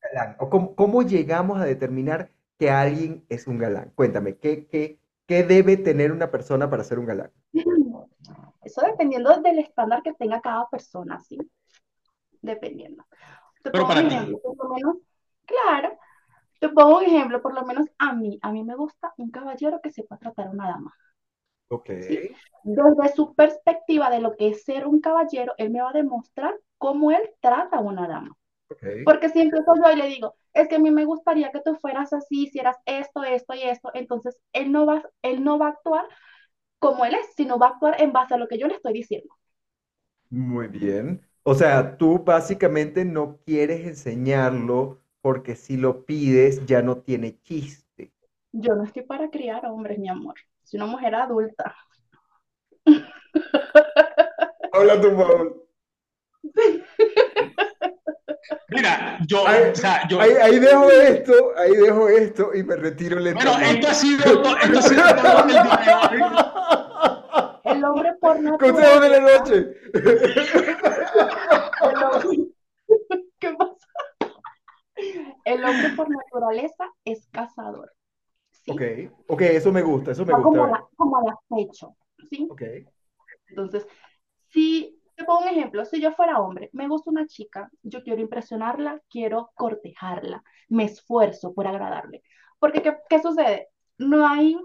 galán? 0.01 0.35
O 0.39 0.49
cómo, 0.49 0.75
cómo, 0.75 1.03
llegamos 1.03 1.59
a 1.59 1.65
determinar 1.65 2.31
que 2.57 2.69
alguien 2.69 3.25
es 3.29 3.47
un 3.47 3.57
galán? 3.57 3.91
Cuéntame, 3.95 4.37
¿qué, 4.37 4.67
qué, 4.67 4.99
¿qué 5.25 5.43
debe 5.43 5.77
tener 5.77 6.11
una 6.11 6.29
persona 6.31 6.69
para 6.69 6.83
ser 6.83 6.99
un 6.99 7.05
galán? 7.05 7.31
Eso 8.63 8.81
dependiendo 8.85 9.35
del 9.41 9.59
estándar 9.59 10.03
que 10.03 10.13
tenga 10.13 10.39
cada 10.41 10.69
persona, 10.69 11.19
¿sí? 11.19 11.37
Dependiendo. 12.41 13.05
Te 13.63 13.71
Pero 13.71 13.87
para 13.87 14.01
ti. 14.01 14.13
Ejemplo, 14.13 14.39
por 14.39 14.57
lo 14.57 14.75
menos, 14.75 14.97
claro, 15.45 15.97
te 16.59 16.69
pongo 16.69 16.99
un 16.99 17.05
ejemplo, 17.05 17.41
por 17.41 17.55
lo 17.55 17.65
menos 17.65 17.87
a 17.97 18.13
mí, 18.13 18.37
a 18.41 18.51
mí 18.51 18.63
me 18.63 18.75
gusta 18.75 19.13
un 19.17 19.31
caballero 19.31 19.81
que 19.81 19.91
sepa 19.91 20.17
tratar 20.17 20.47
a 20.47 20.51
una 20.51 20.67
dama. 20.67 20.93
Ok. 21.71 21.89
¿sí? 22.01 22.31
Desde 22.63 23.15
su 23.15 23.33
perspectiva 23.33 24.09
de 24.09 24.19
lo 24.19 24.35
que 24.35 24.49
es 24.49 24.63
ser 24.63 24.85
un 24.85 24.99
caballero, 24.99 25.53
él 25.57 25.71
me 25.71 25.81
va 25.81 25.89
a 25.89 25.93
demostrar 25.93 26.53
cómo 26.77 27.11
él 27.11 27.29
trata 27.39 27.77
a 27.77 27.81
una 27.81 28.07
dama. 28.07 28.35
Okay. 28.69 29.03
Porque 29.03 29.29
si 29.29 29.41
empiezo 29.41 29.73
yo 29.83 29.91
y 29.91 29.95
le 29.95 30.07
digo, 30.07 30.35
es 30.53 30.67
que 30.67 30.75
a 30.75 30.79
mí 30.79 30.91
me 30.91 31.05
gustaría 31.05 31.51
que 31.51 31.61
tú 31.61 31.75
fueras 31.75 32.13
así, 32.13 32.43
hicieras 32.43 32.77
esto, 32.85 33.23
esto 33.23 33.53
y 33.53 33.63
esto, 33.63 33.89
entonces 33.93 34.37
él 34.53 34.71
no 34.71 34.85
va, 34.85 35.03
él 35.21 35.43
no 35.43 35.57
va 35.57 35.67
a 35.67 35.69
actuar 35.69 36.05
como 36.79 37.05
él 37.05 37.15
es, 37.15 37.27
sino 37.35 37.59
va 37.59 37.67
a 37.67 37.69
actuar 37.71 38.01
en 38.01 38.11
base 38.11 38.33
a 38.33 38.37
lo 38.37 38.47
que 38.47 38.57
yo 38.57 38.67
le 38.67 38.75
estoy 38.75 38.93
diciendo. 38.93 39.33
Muy 40.29 40.67
bien. 40.67 41.21
O 41.43 41.53
sea, 41.53 41.97
tú 41.97 42.23
básicamente 42.23 43.05
no 43.05 43.39
quieres 43.45 43.85
enseñarlo 43.85 45.01
porque 45.21 45.55
si 45.55 45.77
lo 45.77 46.05
pides 46.05 46.65
ya 46.65 46.81
no 46.81 46.97
tiene 46.97 47.39
chiste. 47.43 48.13
Yo 48.51 48.75
no 48.75 48.83
estoy 48.83 49.03
para 49.03 49.29
criar 49.29 49.65
hombres, 49.65 49.99
mi 49.99 50.09
amor. 50.09 50.35
Soy 50.71 50.79
una 50.79 50.89
mujer 50.89 51.13
adulta. 51.13 51.75
Habla 54.71 55.01
tu 55.01 55.09
favor. 55.09 55.67
Mira, 58.69 59.17
yo, 59.27 59.45
ahí, 59.45 59.63
o 59.69 59.75
sea, 59.75 60.07
yo... 60.07 60.21
ahí, 60.21 60.31
ahí, 60.31 60.59
dejo 60.59 60.89
esto, 60.89 61.33
ahí 61.57 61.71
dejo 61.71 62.07
esto 62.07 62.55
y 62.55 62.63
me 62.63 62.77
retiro 62.77 63.19
lentamente. 63.19 63.51
Bueno, 63.51 63.69
esto 63.69 63.87
ha 63.89 63.93
sido, 63.93 64.41
to, 64.41 64.57
esto 64.59 64.79
ha 64.79 64.81
sido 64.81 65.03
todo 65.13 65.41
el 65.41 65.47
día. 65.49 65.63
El 67.65 67.83
hombre 67.83 68.13
por 68.21 68.39
naturaleza. 68.39 68.73
Consejo 68.73 68.99
de 69.01 69.09
la 69.09 69.19
noche. 69.19 69.75
El 71.81 72.03
hombre... 72.03 72.37
¿Qué 73.39 73.53
pasa? 73.57 73.87
El 75.43 75.65
hombre 75.65 75.89
por 75.97 76.09
naturaleza 76.09 76.85
es 77.03 77.27
cazador. 77.29 77.91
¿Sí? 78.63 78.71
Ok, 78.71 78.81
ok, 79.27 79.41
eso 79.41 79.71
me 79.71 79.81
gusta, 79.81 80.11
eso 80.11 80.25
me 80.25 80.33
gusta. 80.33 80.49
como, 80.49 80.67
la, 80.67 80.85
como 80.95 81.41
¿sí? 82.29 82.47
Ok, 82.49 82.61
Entonces, 83.49 83.87
si 84.49 84.99
te 85.15 85.23
pongo 85.23 85.41
un 85.41 85.47
ejemplo, 85.49 85.85
si 85.85 86.01
yo 86.01 86.11
fuera 86.13 86.39
hombre, 86.39 86.69
me 86.73 86.87
gusta 86.87 87.09
una 87.09 87.27
chica, 87.27 87.69
yo 87.83 88.03
quiero 88.03 88.21
impresionarla, 88.21 89.01
quiero 89.09 89.51
cortejarla, 89.55 90.43
me 90.69 90.85
esfuerzo 90.85 91.53
por 91.53 91.67
agradarle. 91.67 92.23
Porque, 92.59 92.81
¿qué, 92.81 92.97
qué 93.09 93.19
sucede? 93.21 93.69
No 93.97 94.27
hay 94.27 94.57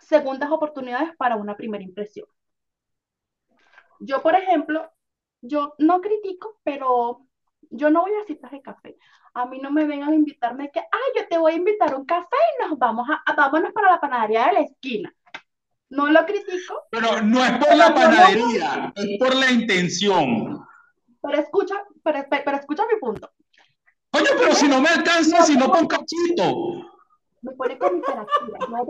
segundas 0.00 0.50
oportunidades 0.50 1.16
para 1.16 1.36
una 1.36 1.56
primera 1.56 1.84
impresión. 1.84 2.26
Yo, 4.00 4.22
por 4.22 4.34
ejemplo, 4.34 4.90
yo 5.42 5.74
no 5.78 6.00
critico, 6.00 6.58
pero 6.62 7.26
yo 7.70 7.90
no 7.90 8.02
voy 8.02 8.12
a 8.12 8.26
citas 8.26 8.50
de 8.50 8.62
café. 8.62 8.96
A 9.34 9.46
mí 9.46 9.60
no 9.60 9.70
me 9.70 9.84
vengan 9.84 10.10
a 10.10 10.14
invitarme 10.14 10.70
que, 10.70 10.80
ay, 10.80 11.12
yo 11.16 11.28
te 11.28 11.38
voy 11.38 11.52
a 11.52 11.56
invitar 11.56 11.94
un 11.94 12.04
café 12.04 12.36
y 12.58 12.68
nos 12.68 12.78
vamos 12.78 13.08
a, 13.08 13.22
a 13.30 13.34
vámonos 13.34 13.72
para 13.72 13.92
la 13.92 14.00
panadería 14.00 14.46
de 14.46 14.52
la 14.52 14.60
esquina. 14.60 15.14
No 15.90 16.08
lo 16.08 16.24
critico. 16.24 16.84
Pero 16.90 17.20
no 17.22 17.44
es 17.44 17.52
por 17.58 17.74
la 17.76 17.94
panadería, 17.94 18.92
es 18.94 19.18
por 19.18 19.34
la 19.34 19.50
intención. 19.50 20.64
Pero 21.20 21.38
escucha, 21.38 21.74
pero, 22.02 22.24
pero 22.28 22.56
escucha 22.56 22.84
mi 22.92 22.98
punto. 22.98 23.30
Coño, 24.10 24.30
pero 24.38 24.54
si 24.54 24.68
no 24.68 24.80
me 24.80 24.88
alcanza, 24.88 25.42
si 25.42 25.56
no 25.56 25.70
con 25.70 25.86
cachito. 25.86 26.90
Me 27.42 27.52
pone 27.52 27.78
con 27.78 27.96
interactiva. 27.96 28.58
No 28.68 28.76
hay 28.76 28.82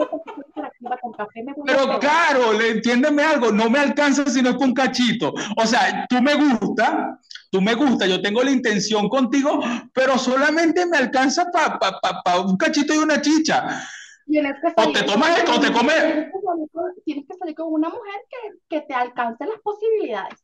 interactiva 0.47 0.99
con 1.01 1.13
café. 1.13 1.43
Me 1.43 1.55
pero 1.65 1.99
claro, 1.99 2.53
le 2.53 2.71
entiéndeme 2.71 3.23
algo, 3.23 3.53
no 3.53 3.71
me 3.71 3.79
alcanza 3.79 4.25
si 4.27 4.43
no 4.43 4.51
es 4.51 4.57
con 4.57 4.75
cachito. 4.75 5.33
O 5.57 5.67
sea, 5.67 6.07
tú 6.09 6.21
me 6.21 6.35
gusta, 6.35 7.19
tú 7.51 7.61
me 7.61 7.75
gusta, 7.75 8.07
yo 8.07 8.23
tengo 8.23 8.43
la 8.43 8.51
intención 8.51 9.09
contigo, 9.09 9.61
pero 9.93 10.19
solamente 10.19 10.87
me 10.87 10.97
alcanza 10.97 11.51
para 11.51 11.79
pa, 11.79 12.01
pa, 12.01 12.23
pa 12.23 12.41
un 12.41 12.57
cachito 12.57 12.95
y 12.95 12.99
una 12.99 13.21
chicha. 13.21 13.85
Tienes 14.27 14.55
que 14.61 14.73
o 14.77 14.93
te 14.93 15.03
tomas 15.03 15.39
esto, 15.39 15.57
o 15.57 15.61
te 15.61 15.73
comes. 15.73 16.29
Tienes 17.05 17.27
que 17.27 17.37
salir 17.37 17.57
con 17.57 17.73
una 17.73 17.89
mujer 17.89 18.21
que, 18.29 18.37
que 18.69 18.83
te 18.87 18.95
alcance 18.95 19.45
las 19.45 19.59
posibilidades. 19.61 20.39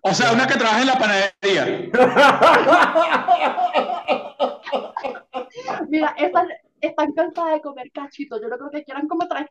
O 0.00 0.14
sea, 0.14 0.32
una 0.32 0.46
que 0.46 0.54
trabaja 0.54 0.80
en 0.80 0.86
la 0.86 0.98
panadería. 0.98 1.90
Mira, 5.88 6.14
esas 6.16 6.46
están 6.80 7.12
cansadas 7.12 7.52
de 7.54 7.60
comer 7.60 7.90
cachito. 7.92 8.40
Yo 8.40 8.48
no 8.48 8.56
creo 8.56 8.70
que 8.70 8.84
quieran 8.84 9.08
comer 9.08 9.26
otra 9.26 9.40
vez 9.40 9.50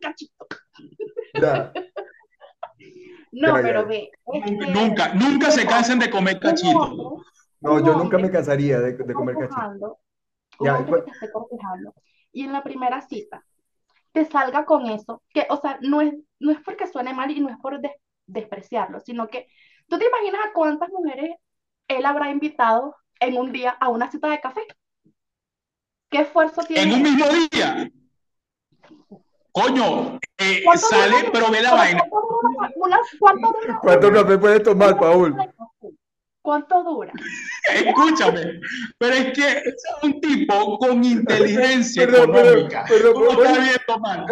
Ya. 3.35 3.41
No, 3.41 3.47
Ya, 3.57 3.63
pero 3.63 3.85
ve. 3.87 4.11
este, 4.33 4.71
Nunca, 4.71 5.13
nunca 5.13 5.51
se 5.51 5.65
cansen 5.65 5.99
de 5.99 6.09
comer 6.09 6.39
cachito. 6.39 7.23
No, 7.61 7.83
yo 7.85 7.95
nunca 7.95 8.17
me 8.17 8.29
cansaría 8.31 8.79
de, 8.79 8.93
de 8.93 9.13
comer 9.13 9.35
cachito. 9.35 9.55
cortejando, 9.55 9.99
un 10.59 10.67
Ya, 10.67 10.75
hombre 10.77 10.99
que 11.05 11.05
te 11.05 11.11
esté 11.11 11.31
cortejando, 11.31 11.93
y 12.31 12.43
en 12.43 12.53
la 12.53 12.63
primera 12.63 13.01
cita 13.01 13.43
te 14.13 14.25
salga 14.25 14.65
con 14.65 14.87
eso, 14.87 15.23
que, 15.29 15.47
o 15.49 15.57
sea, 15.57 15.77
no 15.81 16.01
es, 16.01 16.13
no 16.39 16.51
es 16.51 16.59
porque 16.65 16.87
suene 16.87 17.13
mal 17.13 17.31
y 17.31 17.41
no 17.41 17.49
es 17.49 17.57
por 17.59 17.79
des- 17.81 17.91
despreciarlo, 18.27 18.99
sino 19.01 19.27
que 19.27 19.47
tú 19.89 19.97
te 19.99 20.07
imaginas 20.07 20.41
a 20.47 20.53
cuántas 20.53 20.89
mujeres 20.89 21.35
él 21.87 22.05
habrá 22.05 22.31
invitado 22.31 22.95
en 23.19 23.37
un 23.37 23.51
día 23.51 23.71
a 23.71 23.89
una 23.89 24.09
cita 24.11 24.29
de 24.29 24.41
café? 24.41 24.61
¿Qué 26.09 26.21
esfuerzo 26.21 26.61
tiene? 26.63 26.83
En 26.83 26.93
un 26.93 27.03
mismo 27.03 27.25
día. 27.51 27.91
Coño, 29.51 30.19
eh, 30.37 30.63
sale, 30.77 31.17
dura, 31.19 31.29
pero 31.31 31.51
ve 31.51 31.61
la 31.61 31.73
vaina. 31.73 32.03
¿Cuánto 33.19 33.53
dura? 33.61 33.79
¿Cuánto 33.81 34.11
café 34.11 34.37
puedes 34.37 34.63
tomar, 34.63 34.99
Paul? 34.99 35.35
¿Cuánto 36.41 36.83
dura? 36.83 37.11
Escúchame, 37.73 38.61
pero 38.99 39.15
es 39.15 39.33
que 39.33 39.47
es 39.47 39.83
un 40.03 40.21
tipo 40.21 40.77
con 40.77 41.03
inteligencia 41.03 42.03
económica. 42.03 42.85
Pero, 42.87 43.13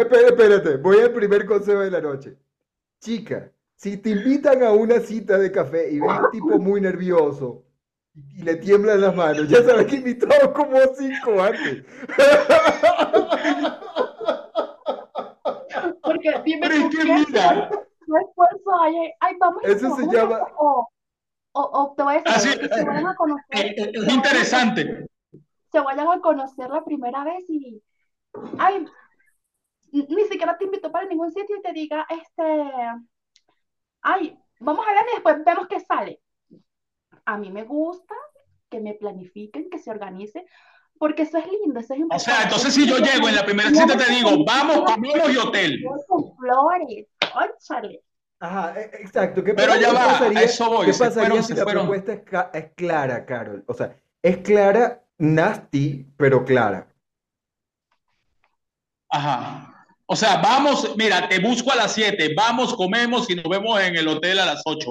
pero, 0.08 0.28
espérate, 0.28 0.76
voy 0.76 1.00
al 1.00 1.12
primer 1.12 1.44
consejo 1.44 1.80
de 1.80 1.90
la 1.90 2.00
noche. 2.00 2.36
Chica, 3.00 3.50
si 3.74 3.96
te 3.96 4.10
invitan 4.10 4.62
a 4.62 4.70
una 4.70 5.00
cita 5.00 5.38
de 5.38 5.50
café 5.50 5.90
y 5.90 5.98
ves 5.98 6.10
un 6.10 6.30
tipo 6.30 6.58
muy 6.58 6.80
nervioso 6.80 7.64
y 8.14 8.42
le 8.42 8.56
tiemblan 8.56 9.00
las 9.00 9.16
manos, 9.16 9.48
ya 9.48 9.64
sabes 9.64 9.86
que 9.86 9.96
invitado 9.96 10.52
como 10.52 10.78
cinco 10.96 11.42
antes. 11.42 11.84
Porque 16.24 16.42
dime 16.44 16.68
pero 16.68 16.74
es 16.74 16.96
que 16.96 17.04
mira. 17.04 17.70
esfuerzo 17.70 18.80
hay, 18.80 19.12
ay, 19.20 19.36
vamos 19.38 19.62
Eso 19.64 19.96
se 19.96 20.06
llama... 20.06 20.40
O, 21.56 21.62
o 21.62 21.94
te 21.96 22.02
voy 22.02 22.16
a 22.16 22.20
decir, 22.20 22.58
que 22.58 22.68
se 22.68 22.84
vayan 22.84 23.06
a 23.06 23.14
conocer. 23.14 23.74
Es, 23.76 24.12
interesante. 24.12 25.06
Se 25.70 25.80
vayan 25.80 26.08
a 26.08 26.20
conocer 26.20 26.68
la 26.68 26.84
primera 26.84 27.22
vez 27.22 27.48
y. 27.48 27.80
Ay, 28.58 28.84
ni 29.92 30.24
siquiera 30.24 30.58
te 30.58 30.64
invito 30.64 30.90
para 30.90 31.06
ningún 31.06 31.30
sitio 31.30 31.56
y 31.56 31.62
te 31.62 31.72
diga, 31.72 32.04
este. 32.10 32.72
Ay, 34.02 34.36
vamos 34.58 34.84
a 34.84 34.94
ver 34.94 35.04
y 35.12 35.14
después 35.14 35.44
vemos 35.44 35.68
qué 35.68 35.78
sale. 35.78 36.20
A 37.24 37.38
mí 37.38 37.50
me 37.50 37.62
gusta 37.62 38.16
que 38.68 38.80
me 38.80 38.94
planifiquen, 38.94 39.70
que 39.70 39.78
se 39.78 39.92
organice, 39.92 40.44
porque 40.98 41.22
eso 41.22 41.38
es 41.38 41.46
lindo, 41.46 41.80
eso 41.80 41.94
es 41.94 42.00
importante. 42.00 42.16
O 42.16 42.18
sea, 42.18 42.42
entonces 42.44 42.74
si 42.74 42.86
yo 42.86 42.98
llego 42.98 43.28
en 43.28 43.34
la 43.34 43.44
primera 43.44 43.70
cita 43.70 43.96
te 43.96 44.12
digo, 44.12 44.44
vamos, 44.44 44.82
comemos 44.90 45.32
y 45.32 45.36
hotel. 45.36 45.84
Con 46.06 46.36
flores, 46.36 47.06
óchale. 47.34 48.02
Ajá, 48.40 48.74
e, 48.78 48.84
exacto. 49.00 49.42
¿Qué 49.42 49.54
Pero 49.54 49.76
ya 49.76 49.92
va, 49.92 50.06
pasaría, 50.06 50.42
eso 50.42 50.68
voy. 50.68 50.86
¿Qué 50.86 50.94
pasaría 50.94 51.42
si 51.42 51.54
la 51.54 51.64
propuesta 51.64 52.12
es, 52.52 52.72
clara, 52.74 53.24
Carol? 53.24 53.64
O 53.66 53.74
sea, 53.74 53.96
es 54.22 54.38
clara, 54.38 55.02
nasty, 55.18 56.06
pero 56.16 56.44
clara. 56.44 56.88
Ajá. 59.08 59.86
O 60.06 60.16
sea, 60.16 60.36
vamos, 60.36 60.94
mira, 60.96 61.28
te 61.28 61.38
busco 61.38 61.72
a 61.72 61.76
las 61.76 61.92
7, 61.92 62.34
vamos, 62.36 62.74
comemos 62.74 63.30
y 63.30 63.36
nos 63.36 63.48
vemos 63.48 63.80
en 63.80 63.96
el 63.96 64.06
hotel 64.06 64.38
a 64.38 64.44
las 64.44 64.60
8 64.64 64.86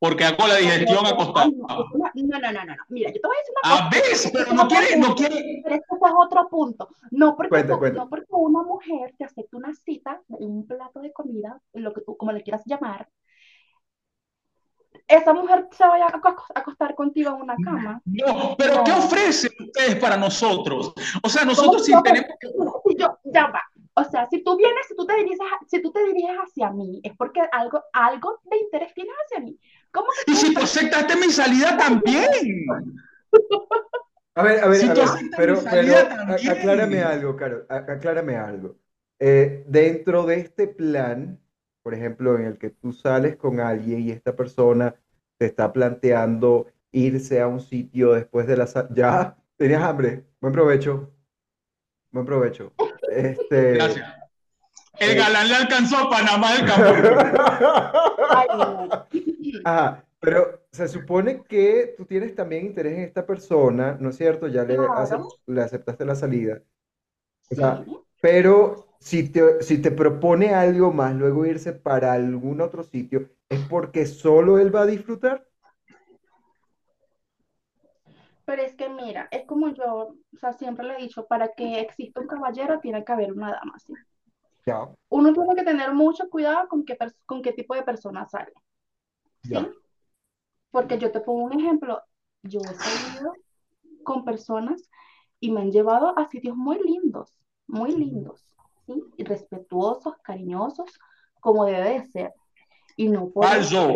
porque 0.00 0.24
hago 0.24 0.48
la 0.48 0.56
digestión 0.56 1.06
acostada. 1.06 1.46
No, 1.46 1.66
no, 1.66 2.38
no, 2.40 2.52
no, 2.52 2.64
no, 2.64 2.74
Mira, 2.88 3.12
yo 3.12 3.20
te 3.20 3.28
voy 3.28 3.36
a 3.36 3.40
decir 3.40 3.54
una 3.54 3.70
cosa. 3.70 3.86
A 3.86 3.90
veces, 3.90 4.32
pero 4.32 4.52
no 4.54 4.66
quiere, 4.66 4.96
no 4.96 5.14
quiere. 5.14 5.60
Pero 5.62 5.74
este 5.76 5.94
es 5.94 6.12
otro 6.16 6.48
punto. 6.48 6.88
No 7.10 7.36
porque, 7.36 7.64
no, 7.64 8.08
porque 8.08 8.26
una 8.30 8.62
mujer 8.62 9.14
te 9.18 9.24
acepta 9.24 9.58
una 9.58 9.74
cita, 9.74 10.22
un 10.28 10.66
plato 10.66 11.00
de 11.00 11.12
comida, 11.12 11.60
lo 11.74 11.92
que 11.92 12.00
tú, 12.00 12.16
como 12.16 12.32
le 12.32 12.42
quieras 12.42 12.62
llamar, 12.64 13.08
esa 15.06 15.34
mujer 15.34 15.68
se 15.70 15.86
vaya 15.86 16.06
a 16.06 16.60
acostar 16.60 16.94
contigo 16.94 17.34
en 17.34 17.42
una 17.42 17.56
cama. 17.62 18.00
No, 18.06 18.54
pero 18.56 18.82
¿qué 18.82 18.92
ofrecen 18.92 19.52
ustedes 19.60 19.96
para 19.96 20.16
nosotros? 20.16 20.94
O 21.22 21.28
sea, 21.28 21.44
nosotros 21.44 21.84
sí 21.84 21.92
tenemos 22.02 22.30
que... 22.40 22.48
Yo, 22.96 23.18
ya 23.24 23.48
va. 23.48 23.60
O 23.94 24.04
sea, 24.04 24.26
si 24.30 24.42
tú 24.42 24.56
vienes, 24.56 24.86
si 24.88 24.96
tú 24.96 25.04
te 25.04 25.14
diriges, 25.16 25.38
si 25.66 25.82
tú 25.82 25.92
te 25.92 26.04
diriges 26.06 26.36
hacia 26.36 26.70
mí, 26.70 27.00
es 27.02 27.14
porque 27.16 27.40
algo, 27.52 27.82
algo 27.92 28.40
de 28.44 28.58
interés 28.58 28.94
tienes 28.94 29.14
hacia 29.26 29.40
mí. 29.40 29.58
¿Cómo 29.92 30.06
que 30.24 30.32
y 30.32 30.36
si 30.36 30.54
tú 30.54 30.62
aceptaste 30.62 31.16
mi 31.16 31.32
salida 31.32 31.76
también. 31.76 32.66
A 34.34 34.42
ver, 34.42 34.62
a 34.62 34.68
ver, 34.68 34.90
a 34.90 34.94
ver 34.94 35.06
pero, 35.36 35.60
pero 35.68 35.94
aclárame 36.50 37.02
algo, 37.02 37.36
Caro, 37.36 37.66
aclárame 37.68 38.36
algo. 38.36 38.76
Eh, 39.18 39.64
dentro 39.66 40.24
de 40.24 40.40
este 40.40 40.68
plan, 40.68 41.38
por 41.82 41.94
ejemplo, 41.94 42.38
en 42.38 42.46
el 42.46 42.58
que 42.58 42.70
tú 42.70 42.92
sales 42.92 43.36
con 43.36 43.60
alguien 43.60 44.00
y 44.00 44.10
esta 44.10 44.34
persona 44.34 44.94
te 45.36 45.46
está 45.46 45.72
planteando 45.72 46.68
irse 46.92 47.40
a 47.40 47.48
un 47.48 47.60
sitio 47.60 48.12
después 48.12 48.46
de 48.46 48.56
la... 48.56 48.68
Ya, 48.94 49.36
tenías 49.56 49.82
hambre. 49.82 50.24
Buen 50.40 50.52
provecho. 50.52 51.12
Buen 52.10 52.26
provecho. 52.26 52.72
Este, 53.10 53.74
Gracias. 53.74 54.20
El 55.00 55.12
eh, 55.12 55.14
galán 55.14 55.48
le 55.48 55.56
alcanzó 55.56 55.96
a 55.96 56.10
Panamá 56.10 56.52
del 56.52 56.66
campo. 56.66 56.84
Ajá, 59.64 60.04
pero 60.20 60.60
se 60.72 60.88
supone 60.88 61.42
que 61.42 61.94
tú 61.96 62.04
tienes 62.04 62.34
también 62.34 62.66
interés 62.66 62.94
en 62.94 63.04
esta 63.04 63.26
persona, 63.26 63.96
¿no 64.00 64.10
es 64.10 64.16
cierto? 64.16 64.48
Ya 64.48 64.64
le, 64.64 64.76
le 65.46 65.62
aceptaste 65.62 66.04
la 66.04 66.14
salida. 66.14 66.62
O 67.50 67.54
sea, 67.54 67.84
pero 68.20 68.86
si 69.00 69.28
te, 69.28 69.62
si 69.62 69.80
te 69.80 69.90
propone 69.90 70.54
algo 70.54 70.92
más, 70.92 71.14
luego 71.14 71.46
irse 71.46 71.72
para 71.72 72.12
algún 72.12 72.60
otro 72.60 72.82
sitio, 72.82 73.28
¿es 73.48 73.60
porque 73.68 74.06
solo 74.06 74.58
él 74.58 74.74
va 74.74 74.82
a 74.82 74.86
disfrutar? 74.86 75.46
Pero 78.44 78.62
es 78.62 78.74
que 78.74 78.88
mira, 78.88 79.28
es 79.30 79.46
como 79.46 79.68
yo, 79.68 79.84
o 79.86 80.36
sea, 80.38 80.52
siempre 80.52 80.86
le 80.86 80.94
he 80.94 81.02
dicho, 81.02 81.26
para 81.26 81.52
que 81.52 81.80
exista 81.80 82.20
un 82.20 82.26
caballero 82.26 82.80
tiene 82.80 83.04
que 83.04 83.12
haber 83.12 83.32
una 83.32 83.52
dama, 83.52 83.78
¿sí? 83.78 83.94
Ya. 84.66 84.88
Uno 85.08 85.32
tiene 85.32 85.54
que 85.54 85.62
tener 85.62 85.92
mucho 85.92 86.28
cuidado 86.28 86.68
con 86.68 86.84
qué, 86.84 86.96
con 87.26 87.42
qué 87.42 87.52
tipo 87.52 87.74
de 87.74 87.82
persona 87.82 88.26
sale, 88.26 88.52
¿sí? 89.42 89.54
Porque 90.70 90.98
yo 90.98 91.10
te 91.10 91.20
pongo 91.20 91.44
un 91.44 91.58
ejemplo, 91.58 92.00
yo 92.42 92.60
he 92.60 92.74
salido 92.74 93.32
con 94.04 94.24
personas 94.24 94.88
y 95.40 95.50
me 95.50 95.62
han 95.62 95.72
llevado 95.72 96.16
a 96.18 96.28
sitios 96.28 96.56
muy 96.56 96.78
lindos, 96.82 97.34
muy 97.66 97.92
lindos, 97.92 98.46
¿sí? 98.86 99.02
Y 99.16 99.24
respetuosos, 99.24 100.16
cariñosos, 100.22 100.90
como 101.40 101.64
debe 101.64 102.00
de 102.00 102.06
ser. 102.06 102.34
Y 102.96 103.08
no 103.08 103.30
por 103.30 103.46
Falso. 103.46 103.88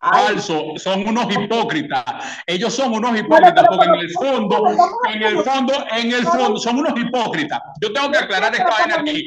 Falso, 0.00 0.72
son 0.76 1.06
unos 1.06 1.30
hipócritas. 1.30 2.04
Ellos 2.46 2.72
son 2.74 2.94
unos 2.94 3.18
hipócritas 3.18 3.66
porque 3.68 3.86
en 3.86 3.94
el 3.96 4.10
fondo, 4.10 4.66
en 5.12 5.22
el 5.22 5.38
fondo, 5.42 5.74
en 5.94 6.12
el 6.12 6.24
fondo, 6.26 6.58
son 6.58 6.78
unos 6.78 6.98
hipócritas. 6.98 7.60
Yo 7.82 7.92
tengo 7.92 8.10
que 8.10 8.18
aclarar 8.18 8.52
esta 8.54 8.70
vaina 8.70 9.00
aquí. 9.00 9.26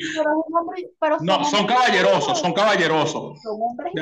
No, 1.22 1.44
son 1.46 1.68
caballerosos, 1.68 2.40
son 2.40 2.54
caballerosos. 2.54 3.40
Son 3.42 3.60
hombres 3.62 3.94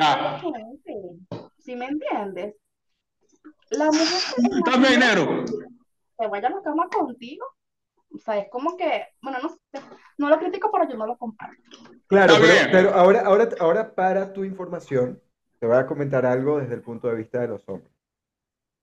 ¿Sí 1.58 1.76
me 1.76 1.86
entiendes? 1.86 2.56
La 3.70 3.86
mujer 3.86 4.62
También 4.64 4.94
dinero. 4.94 5.44
Se 6.18 6.26
vaya 6.26 6.48
a 6.48 6.50
la 6.50 6.62
cama 6.62 6.88
contigo. 6.88 7.46
O 8.14 8.18
sea, 8.18 8.38
es 8.38 8.50
como 8.50 8.76
que, 8.76 9.06
bueno, 9.22 9.38
no 9.42 9.48
sé, 9.48 9.80
no 10.18 10.28
lo 10.28 10.38
critico, 10.38 10.70
pero 10.70 10.88
yo 10.88 10.96
no 10.96 11.06
lo 11.06 11.16
comparto. 11.16 11.62
Claro, 12.06 12.34
pero, 12.40 12.70
pero 12.70 12.94
ahora, 12.94 13.22
ahora, 13.24 13.48
ahora 13.58 13.94
para 13.94 14.32
tu 14.32 14.44
información, 14.44 15.22
te 15.62 15.68
voy 15.68 15.76
a 15.76 15.86
comentar 15.86 16.26
algo 16.26 16.58
desde 16.58 16.74
el 16.74 16.82
punto 16.82 17.06
de 17.06 17.14
vista 17.14 17.38
de 17.38 17.46
los 17.46 17.62
hombres. 17.68 17.92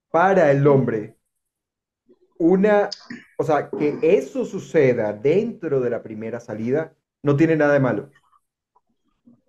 Para 0.09 0.50
el 0.50 0.65
hombre, 0.65 1.17
una, 2.38 2.89
o 3.38 3.43
sea, 3.43 3.69
que 3.69 4.00
eso 4.01 4.45
suceda 4.45 5.12
dentro 5.12 5.81
de 5.81 5.89
la 5.89 6.01
primera 6.01 6.39
salida 6.39 6.93
no 7.21 7.36
tiene 7.36 7.57
nada 7.57 7.74
de 7.74 7.81
malo. 7.81 8.09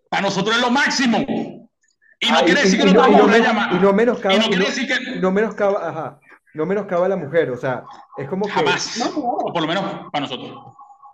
Para 0.09 0.23
nosotros 0.23 0.57
es 0.57 0.61
lo 0.61 0.73
máximo. 0.73 1.19
Y 1.19 2.31
no 2.33 2.39
ah, 2.39 2.43
quiere 2.45 2.63
decir 2.63 2.81
que 2.81 2.93
no, 2.93 3.07
no, 3.07 3.09
y 3.09 3.79
no 3.79 3.93
menoscaba, 3.93 4.35
y 4.35 4.39
no 4.41 4.47
quiere 4.49 4.65
decir 4.65 4.89
que 4.89 5.21
no 5.21 5.31
menoscaba, 5.31 5.89
ajá, 5.89 6.21
no 6.55 6.67
menoscaba 6.67 7.07
a 7.07 7.11
la 7.11 7.17
mujer, 7.17 7.53
o 7.53 7.57
sea, 7.57 7.85
es 8.19 8.29
como 8.29 8.47
que 8.47 8.51
jamás, 8.51 9.09
o 9.15 9.53
por 9.53 9.63
lo 9.63 9.69
menos 9.69 9.85
para 10.11 10.23
nosotros. 10.27 10.51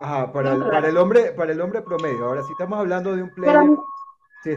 Ajá, 0.00 0.32
para 0.32 0.54
el, 0.54 0.62
para 0.62 0.88
el 0.88 0.96
hombre, 0.96 1.32
para 1.32 1.52
el 1.52 1.61
hombre 1.61 1.82
promedio. 1.82 2.25
Ahora, 2.25 2.42
si 2.42 2.52
estamos 2.52 2.78
hablando 2.78 3.14
de 3.14 3.23
un 3.23 3.30
player 3.35 3.61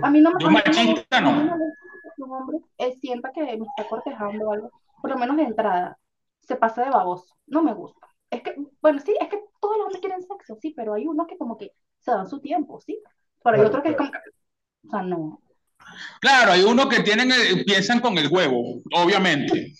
a 0.02 0.10
mí 0.10 0.22
no 0.22 0.32
me 0.32 0.62
parece 0.62 1.06
que 1.06 2.24
un 2.24 2.32
hombre 2.32 2.60
sienta 3.00 3.32
que 3.32 3.42
me 3.42 3.66
está 3.66 3.88
cortejando 3.90 4.48
o 4.48 4.52
algo, 4.52 4.72
por 5.02 5.10
lo 5.10 5.18
menos 5.18 5.38
de 5.38 5.44
entrada, 5.44 5.98
se 6.42 6.56
pasa 6.56 6.84
de 6.84 6.90
baboso. 6.90 7.36
No 7.48 7.64
me 7.64 7.74
gusta. 7.74 8.08
Es 8.30 8.42
que, 8.44 8.56
bueno, 8.82 9.00
sí, 9.00 9.16
es 9.20 9.28
que 9.30 9.40
todos 9.60 9.78
los 9.78 9.86
hombres 9.86 10.02
quieren 10.02 10.22
sexo, 10.22 10.58
sí, 10.62 10.74
pero 10.76 10.94
hay 10.94 11.08
unos 11.08 11.28
que 11.28 11.38
como 11.38 11.58
que 11.58 11.72
se 12.00 12.12
dan 12.12 12.28
su 12.30 12.40
tiempo, 12.40 12.80
sí. 12.80 13.00
Pero 13.44 13.56
hay 13.56 13.66
otros 13.66 13.84
que 13.84 13.90
es 13.90 13.96
como 13.96 14.12
que, 14.12 14.18
o 14.88 14.90
sea, 14.90 15.02
no. 15.02 15.42
Claro, 16.20 16.52
hay 16.52 16.64
unos 16.64 16.88
que 16.88 17.02
tienen, 17.02 17.30
piensan 17.66 18.00
con 18.00 18.18
el 18.18 18.28
huevo, 18.28 18.82
obviamente. 18.94 19.74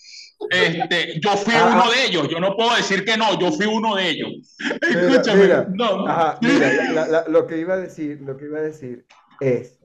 Este, 0.48 1.20
yo 1.20 1.36
fui 1.36 1.54
uno 1.54 1.90
de 1.90 2.06
ellos, 2.06 2.28
yo 2.28 2.40
no 2.40 2.56
puedo 2.56 2.74
decir 2.74 3.04
que 3.04 3.16
no, 3.16 3.38
yo 3.38 3.52
fui 3.52 3.66
uno 3.66 3.94
de 3.94 4.08
ellos. 4.08 4.56
Escúchame, 4.80 5.66
no. 5.74 6.06
Ajá, 6.06 6.38
mira, 6.40 7.24
lo 7.28 7.46
que 7.46 7.58
iba 7.58 7.74
a 7.74 7.78
decir, 7.78 8.20
lo 8.22 8.36
que 8.36 8.46
iba 8.46 8.58
a 8.58 8.62
decir 8.62 9.06
es, 9.40 9.79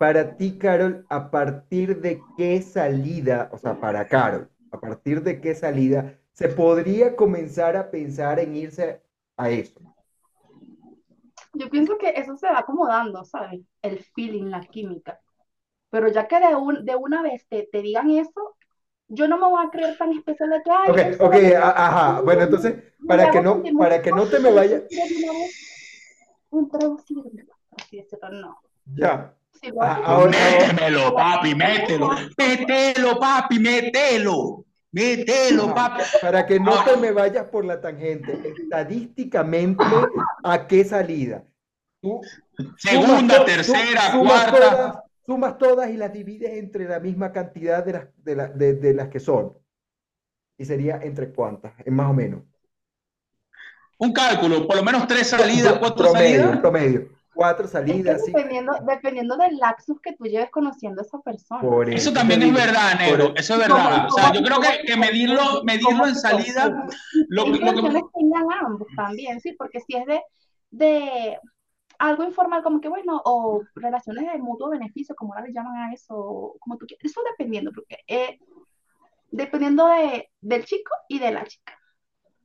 para 0.00 0.38
ti, 0.38 0.56
Carol, 0.56 1.04
¿a 1.10 1.30
partir 1.30 2.00
de 2.00 2.22
qué 2.38 2.62
salida, 2.62 3.50
o 3.52 3.58
sea, 3.58 3.78
para 3.78 4.08
Carol, 4.08 4.48
a 4.72 4.80
partir 4.80 5.22
de 5.22 5.42
qué 5.42 5.54
salida 5.54 6.18
se 6.32 6.48
podría 6.48 7.14
comenzar 7.14 7.76
a 7.76 7.90
pensar 7.90 8.38
en 8.38 8.56
irse 8.56 9.02
a 9.36 9.50
eso? 9.50 9.78
Yo 11.52 11.68
pienso 11.68 11.98
que 11.98 12.14
eso 12.16 12.34
se 12.38 12.46
va 12.46 12.60
acomodando, 12.60 13.24
¿sabes? 13.26 13.60
El 13.82 13.98
feeling, 14.14 14.44
la 14.44 14.62
química. 14.62 15.20
Pero 15.90 16.08
ya 16.08 16.26
que 16.26 16.40
de, 16.40 16.54
un, 16.54 16.82
de 16.82 16.96
una 16.96 17.20
vez 17.20 17.46
te, 17.46 17.68
te 17.70 17.82
digan 17.82 18.10
eso, 18.10 18.56
yo 19.08 19.28
no 19.28 19.36
me 19.36 19.48
voy 19.48 19.66
a 19.66 19.70
creer 19.70 19.98
tan 19.98 20.12
especial 20.12 20.48
de 20.48 20.62
que, 20.62 20.70
ay, 20.70 20.90
Ok, 20.92 21.20
ok, 21.20 21.34
ajá. 21.62 22.20
Bueno, 22.22 22.42
entonces, 22.44 22.74
para 23.06 23.30
que 23.30 23.42
no, 23.42 23.62
para 23.76 24.00
que 24.00 24.12
no 24.12 24.24
te 24.24 24.40
me 24.40 24.50
vayas, 24.50 24.82
introducirme, 26.52 27.46
así 27.76 27.96
decirlo, 27.98 28.30
no. 28.30 28.62
ya. 28.96 29.34
Ah, 29.80 30.00
ahora- 30.04 30.30
Métemelo, 30.30 31.14
papi, 31.14 31.54
mételo. 31.54 32.10
Mételo, 32.36 33.18
papi, 33.20 33.58
mételo. 33.58 34.64
Mételo, 34.92 35.74
papi. 35.74 36.02
Para 36.20 36.46
que 36.46 36.58
no 36.58 36.82
te 36.84 36.96
me 36.96 37.12
vayas 37.12 37.46
por 37.46 37.64
la 37.64 37.80
tangente, 37.80 38.54
estadísticamente, 38.58 39.84
¿a 40.42 40.66
qué 40.66 40.84
salida? 40.84 41.44
Tú 42.02 42.20
Segunda, 42.78 43.34
sumas 43.36 43.44
tercera, 43.44 44.00
su- 44.10 44.12
sumas 44.18 44.50
cuarta. 44.50 44.52
todas, 44.70 44.98
sumas 45.26 45.58
todas 45.58 45.90
y 45.90 45.96
las 45.96 46.12
divides 46.12 46.52
entre 46.54 46.88
la 46.88 46.98
misma 46.98 47.30
cantidad 47.32 47.84
de 47.84 47.92
las, 47.92 48.04
de, 48.16 48.36
la- 48.36 48.48
de- 48.48 48.74
de 48.74 48.94
las 48.94 49.08
que 49.08 49.20
son. 49.20 49.52
Y 50.58 50.64
sería 50.64 50.98
entre 51.02 51.30
cuántas, 51.32 51.72
es 51.84 51.92
más 51.92 52.10
o 52.10 52.14
menos. 52.14 52.42
Un 53.98 54.12
cálculo, 54.14 54.66
por 54.66 54.76
lo 54.76 54.82
menos 54.82 55.06
tres 55.06 55.28
salidas, 55.28 55.74
cuatro 55.78 56.10
promedio, 56.10 56.40
salidas. 56.40 56.60
promedio. 56.60 57.08
Cuatro 57.32 57.64
Es 57.66 57.70
que 57.72 57.78
salidas, 57.78 58.24
sí. 58.24 58.32
dependiendo, 58.32 58.72
dependiendo 58.86 59.36
del 59.36 59.56
lapsus 59.58 60.00
que 60.00 60.14
tú 60.14 60.24
lleves 60.24 60.50
conociendo 60.50 61.00
a 61.00 61.04
esa 61.04 61.18
persona. 61.20 61.60
Por 61.60 61.88
Eso 61.88 62.12
también 62.12 62.42
es 62.42 62.52
verdad, 62.52 62.98
negro. 62.98 63.32
eso. 63.36 63.54
Es 63.54 63.68
¿Cómo- 63.68 63.78
verdad. 63.78 64.06
O 64.06 64.10
sea, 64.10 64.28
cómo- 64.28 64.34
yo 64.34 64.42
creo 64.44 64.60
que, 64.60 64.84
que 64.86 64.96
medirlo, 64.96 65.62
medirlo 65.64 66.06
en 66.06 66.16
salida, 66.16 66.86
lo, 67.28 67.44
¿Qué 67.44 67.50
lo 67.50 67.58
que 67.90 68.02
tengan 68.14 68.46
ambos 68.64 68.88
también? 68.96 69.40
Sí, 69.40 69.52
porque 69.52 69.80
si 69.80 69.96
es 69.96 70.06
de, 70.06 70.20
de 70.70 71.38
algo 71.98 72.24
informal, 72.24 72.62
como 72.62 72.80
que 72.80 72.88
bueno, 72.88 73.20
o 73.24 73.62
relaciones 73.76 74.30
de 74.32 74.38
mutuo 74.38 74.70
beneficio, 74.70 75.14
como 75.14 75.32
ahora 75.34 75.46
le 75.46 75.52
llaman 75.52 75.76
a 75.76 75.92
eso, 75.92 76.56
como 76.58 76.76
tú 76.78 76.86
quieras, 76.86 77.04
eso 77.04 77.20
dependiendo, 77.30 77.70
porque 77.72 77.98
eh, 78.08 78.38
dependiendo 79.30 79.86
de, 79.86 80.30
del 80.40 80.64
chico 80.64 80.92
y 81.08 81.18
de 81.20 81.30
la 81.30 81.44
chica. 81.44 81.74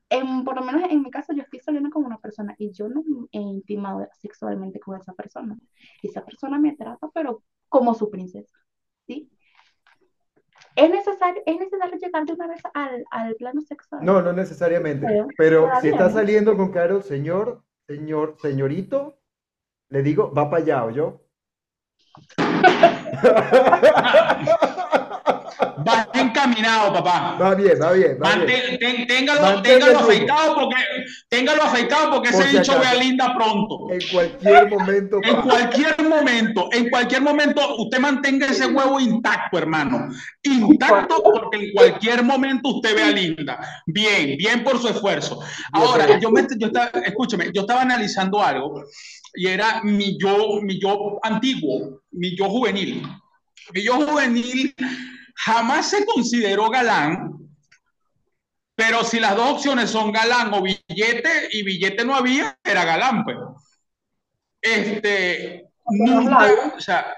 En, 0.10 0.44
por 0.44 0.56
lo 0.56 0.64
menos 0.64 0.84
en 0.90 1.02
mi 1.02 1.10
caso, 1.10 1.34
yo 1.34 1.42
estoy 1.42 1.60
saliendo 1.60 1.90
con 1.90 2.06
una 2.06 2.20
persona 2.20 2.56
y 2.58 2.72
yo 2.72 2.88
no 2.88 3.04
he 3.32 3.40
intimado 3.40 4.08
sexualmente 4.20 4.80
con 4.80 5.00
esa 5.00 5.14
persona. 5.14 5.58
Y 6.02 6.10
esa 6.10 6.24
persona 6.24 6.60
me 6.60 6.76
trata, 6.76 7.10
pero 7.14 7.44
como 7.70 7.94
su 7.94 8.10
princesa, 8.10 8.58
¿sí? 9.08 9.30
¿Es 10.76 10.90
necesario, 10.90 11.42
es 11.46 11.58
necesario 11.58 11.98
llegar 11.98 12.26
de 12.26 12.34
una 12.34 12.48
vez 12.48 12.62
al, 12.74 13.06
al 13.10 13.36
plano 13.36 13.62
sexual? 13.62 14.04
No, 14.04 14.22
no 14.22 14.34
necesariamente. 14.34 15.08
Pero, 15.08 15.28
Pero 15.38 15.70
si 15.82 15.90
está 15.90 16.10
saliendo 16.10 16.58
con 16.58 16.72
Carol, 16.72 17.02
señor, 17.02 17.64
señor, 17.88 18.36
señorito, 18.42 19.18
le 19.90 20.04
digo, 20.04 20.34
va 20.34 20.50
para 20.50 20.64
allá, 20.64 20.86
¿o 20.86 20.92
yo? 20.92 21.22
vas 25.84 26.08
encaminado, 26.14 26.94
papá. 26.94 27.38
Va 27.42 27.56
bien, 27.56 27.78
va 27.82 27.92
bien, 27.94 28.18
va 28.22 28.36
bien. 28.36 28.48
Mantén- 28.48 28.80
ten- 28.80 29.08
téngalo, 29.08 29.62
téngalo 29.62 30.00
afeitado 30.00 30.56
porque, 30.56 30.76
téngalo 31.30 31.64
afeitado 31.64 32.12
porque 32.12 32.32
Por 32.32 32.42
ese 32.42 32.52
si 32.52 32.58
dicho 32.60 32.72
acaso. 32.74 32.90
vea 32.92 33.04
linda 33.04 33.34
pronto. 33.36 33.88
En 33.92 34.00
cualquier 34.12 34.70
momento 34.70 35.20
En 35.24 35.42
cualquier 35.42 36.04
momento, 36.08 36.70
en 36.72 36.90
cualquier 36.90 37.22
momento, 37.22 37.76
usted 37.78 38.00
mantenga 38.00 38.48
ese 38.48 38.68
huevo 38.68 39.00
intacto, 39.00 39.58
hermano. 39.58 40.08
Intacto 40.44 41.22
porque 41.24 41.58
en 41.58 41.74
cualquier 41.74 42.24
momento 42.24 42.70
usted 42.76 42.96
vea 42.96 43.12
linda. 43.12 43.60
Bien, 43.86 44.38
bien 44.38 44.64
por 44.64 44.80
su 44.80 44.88
esfuerzo. 44.88 45.40
Ahora, 45.72 46.20
yo 46.20 46.32
me, 46.32 46.46
yo 46.58 46.68
estaba, 46.68 46.90
escúcheme, 47.04 47.52
yo 47.54 47.62
estaba 47.62 47.82
analizando 47.82 48.42
algo 48.44 48.84
y 49.34 49.48
era 49.48 49.82
mi 49.84 50.18
yo, 50.18 50.62
mi 50.62 50.80
yo 50.80 51.20
antiguo, 51.24 52.02
mi 52.12 52.36
yo 52.38 52.46
juvenil. 52.46 53.02
Mi 53.74 53.82
yo 53.84 53.94
juvenil 53.96 54.76
jamás 55.36 55.90
se 55.90 56.06
consideró 56.06 56.70
galán, 56.70 57.32
pero 58.76 59.04
si 59.04 59.20
las 59.20 59.36
dos 59.36 59.52
opciones 59.52 59.90
son 59.90 60.12
galán 60.12 60.54
o 60.54 60.62
billete 60.62 61.30
y 61.52 61.64
billete 61.64 62.04
no 62.04 62.16
había, 62.16 62.58
era 62.64 62.84
galán, 62.86 63.24
pues. 63.24 63.38
Este, 64.62 65.68
nunca, 65.88 66.50
o 66.76 66.80
sea, 66.80 67.14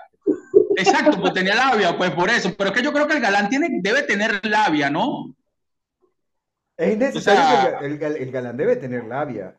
exacto, 0.75 1.19
pues 1.21 1.33
tenía 1.33 1.55
labia, 1.55 1.97
pues 1.97 2.11
por 2.11 2.29
eso. 2.29 2.53
Pero 2.55 2.69
es 2.69 2.75
que 2.75 2.83
yo 2.83 2.91
creo 2.93 3.07
que 3.07 3.15
el 3.15 3.21
galán 3.21 3.49
tiene, 3.49 3.69
debe 3.81 4.03
tener 4.03 4.45
labia, 4.45 4.89
¿no? 4.89 5.33
Es 6.75 6.97
necesario 6.97 7.41
O 7.41 7.47
sea- 7.47 7.79
el, 7.79 7.97
gal- 7.99 8.17
el 8.17 8.31
galán 8.31 8.57
debe 8.57 8.75
tener 8.75 9.05
labia. 9.05 9.55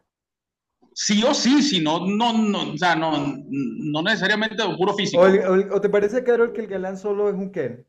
Sí 0.95 1.23
o 1.25 1.33
sí, 1.33 1.63
si 1.63 1.81
no, 1.81 2.07
no, 2.07 2.33
no, 2.33 2.73
o 2.73 2.77
sea, 2.77 2.95
no, 2.97 3.13
no 3.49 4.03
necesariamente 4.03 4.63
puro 4.77 4.95
físico. 4.95 5.23
O, 5.23 5.27
el- 5.27 5.71
o 5.71 5.77
o 5.77 5.81
te 5.81 5.89
parece, 5.89 6.23
Carol, 6.25 6.53
que 6.53 6.61
el 6.61 6.67
galán 6.69 6.97
solo 6.99 7.29
es 7.29 7.35
un 7.35 7.51
Ken? 7.51 7.85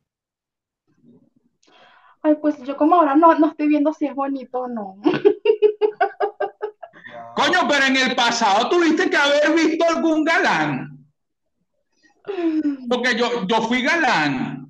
Ay, 2.22 2.36
pues 2.42 2.58
yo 2.64 2.76
como 2.76 2.96
ahora 2.96 3.16
no, 3.16 3.34
no 3.40 3.48
estoy 3.48 3.68
viendo 3.68 3.94
si 3.94 4.06
es 4.06 4.16
bonito 4.16 4.62
o 4.62 4.68
no. 4.68 5.02
Coño, 7.36 7.60
pero 7.70 7.86
en 7.86 7.96
el 7.98 8.16
pasado 8.16 8.70
tuviste 8.70 9.10
que 9.10 9.16
haber 9.18 9.54
visto 9.56 9.86
algún 9.88 10.24
galán. 10.24 11.06
Porque 12.90 13.16
yo, 13.18 13.48
yo 13.48 13.62
fui 13.62 13.82
galán. 13.82 14.68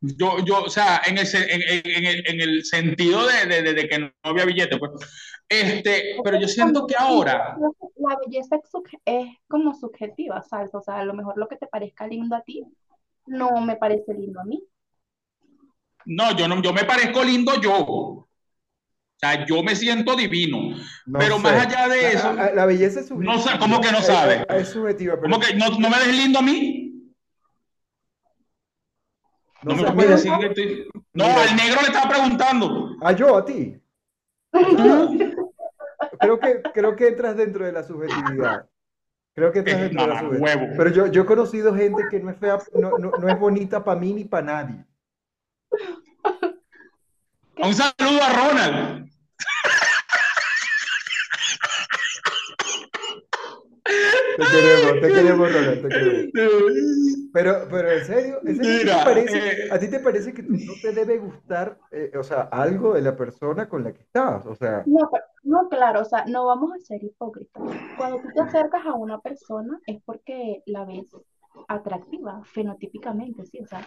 Yo, 0.00 0.38
yo, 0.44 0.62
o 0.64 0.70
sea, 0.70 1.02
en 1.06 1.18
el, 1.18 1.26
en, 1.34 1.62
en- 1.62 1.82
en 1.84 2.04
el, 2.06 2.22
en 2.26 2.40
el 2.40 2.64
sentido 2.64 3.26
de, 3.26 3.46
de- 3.46 3.62
de- 3.62 3.74
de 3.74 3.88
que 3.88 3.98
no 3.98 4.10
había 4.22 4.44
billete, 4.44 4.76
pues. 4.78 4.92
Este, 5.48 6.16
pero 6.22 6.38
yo 6.38 6.46
siento 6.46 6.86
que 6.86 6.94
ahora, 6.96 7.56
La 7.96 8.16
belleza 8.24 8.56
es, 8.56 8.70
es 9.04 9.26
como 9.48 9.74
subjetiva, 9.74 10.42
¿sabes? 10.42 10.72
O 10.74 10.80
sea, 10.80 10.98
a 10.98 11.04
lo 11.04 11.14
mejor 11.14 11.36
lo 11.38 11.48
que 11.48 11.56
te 11.56 11.66
parezca 11.66 12.06
lindo 12.06 12.36
a 12.36 12.42
ti 12.42 12.64
no 13.26 13.60
me 13.60 13.76
parece 13.76 14.14
lindo 14.14 14.40
a 14.40 14.44
mí. 14.44 14.62
No, 16.08 16.36
yo 16.36 16.48
no, 16.48 16.60
yo 16.62 16.72
me 16.72 16.84
parezco 16.84 17.22
lindo 17.22 17.60
yo. 17.60 17.74
O 17.76 18.28
sea, 19.20 19.44
yo 19.46 19.62
me 19.62 19.74
siento 19.74 20.14
divino. 20.16 20.76
No 21.06 21.18
Pero 21.18 21.36
sé. 21.36 21.42
más 21.42 21.66
allá 21.66 21.88
de 21.88 22.12
eso, 22.12 22.32
la, 22.32 22.52
la 22.52 22.66
belleza 22.66 23.00
es 23.00 23.08
subjetiva. 23.08 23.34
No 23.34 23.42
sé, 23.42 23.58
¿cómo 23.58 23.80
que 23.80 23.90
no 23.92 24.00
sabe? 24.00 24.46
Es, 24.48 24.62
es 24.62 24.68
subjetiva, 24.68 25.14
pero 25.16 25.22
¿Cómo 25.24 25.40
que 25.40 25.54
no, 25.54 25.70
no 25.78 25.90
me 25.90 25.98
ves 25.98 26.16
lindo 26.16 26.38
a 26.38 26.42
mí? 26.42 26.84
No, 29.62 29.74
me 29.74 29.82
sé, 29.82 29.92
puedes 29.92 30.10
decir 30.10 30.32
que 30.38 30.46
estoy- 30.46 30.88
No, 31.14 31.24
Mira. 31.26 31.42
al 31.42 31.56
negro 31.56 31.80
le 31.80 31.88
estaba 31.88 32.08
preguntando. 32.08 32.90
a 33.00 33.12
yo, 33.12 33.36
a 33.36 33.44
ti. 33.44 33.76
Creo 36.20 36.38
que, 36.38 36.62
creo 36.72 36.94
que 36.96 37.08
entras 37.08 37.36
dentro 37.36 37.64
de 37.66 37.72
la 37.72 37.82
subjetividad. 37.82 38.66
Creo 39.34 39.50
que 39.52 39.58
entras 39.60 39.78
Eh, 39.78 39.82
dentro 39.82 40.02
de 40.02 40.08
la 40.08 40.20
subjetividad. 40.20 40.56
huevo. 40.62 40.74
Pero 40.76 40.90
yo, 40.90 41.06
yo 41.08 41.22
he 41.22 41.26
conocido 41.26 41.74
gente 41.74 42.04
que 42.08 42.20
no 42.20 42.30
es 42.30 42.38
fea, 42.38 42.58
no, 42.74 42.98
no, 42.98 43.10
no 43.10 43.28
es 43.28 43.38
bonita 43.38 43.82
para 43.84 43.98
mí 44.00 44.12
ni 44.12 44.24
para 44.24 44.46
nadie. 44.46 44.84
Un 47.58 47.74
saludo 47.74 48.22
a 48.22 48.32
Ronald. 48.32 49.08
Te 54.38 54.44
queremos, 54.44 55.00
te 55.00 55.08
queremos, 55.08 55.52
Ronald, 55.52 55.82
te 55.82 55.88
queremos. 55.88 56.32
Pero, 57.32 57.68
pero 57.70 57.90
en 57.90 58.04
serio, 58.04 58.40
¿en 58.44 58.56
serio, 58.56 58.56
¿a 58.56 58.56
ti 58.56 58.60
te 58.60 58.84
Mira, 58.84 59.04
parece, 59.04 59.38
eh. 59.38 59.68
a 59.70 59.78
ti 59.78 59.88
te 59.88 60.00
parece 60.00 60.32
que 60.32 60.42
tú 60.42 60.52
no 60.52 60.72
te 60.80 60.92
debe 60.92 61.18
gustar, 61.18 61.78
eh, 61.90 62.12
o 62.18 62.22
sea, 62.22 62.42
algo 62.42 62.94
de 62.94 63.02
la 63.02 63.16
persona 63.16 63.68
con 63.68 63.84
la 63.84 63.92
que 63.92 64.02
estás? 64.02 64.46
O 64.46 64.54
sea, 64.54 64.82
No, 64.86 65.10
no, 65.42 65.68
claro, 65.68 66.00
o 66.00 66.04
sea, 66.04 66.24
no 66.26 66.46
vamos 66.46 66.72
a 66.72 66.78
ser 66.78 67.02
hipócritas. 67.02 67.62
Cuando 67.96 68.18
tú 68.18 68.28
te 68.34 68.40
acercas 68.40 68.86
a 68.86 68.94
una 68.94 69.20
persona 69.20 69.78
es 69.86 70.00
porque 70.04 70.62
la 70.66 70.84
ves 70.84 71.14
atractiva, 71.66 72.42
fenotípicamente, 72.44 73.44
sí, 73.44 73.58
o 73.60 73.66
sea, 73.66 73.86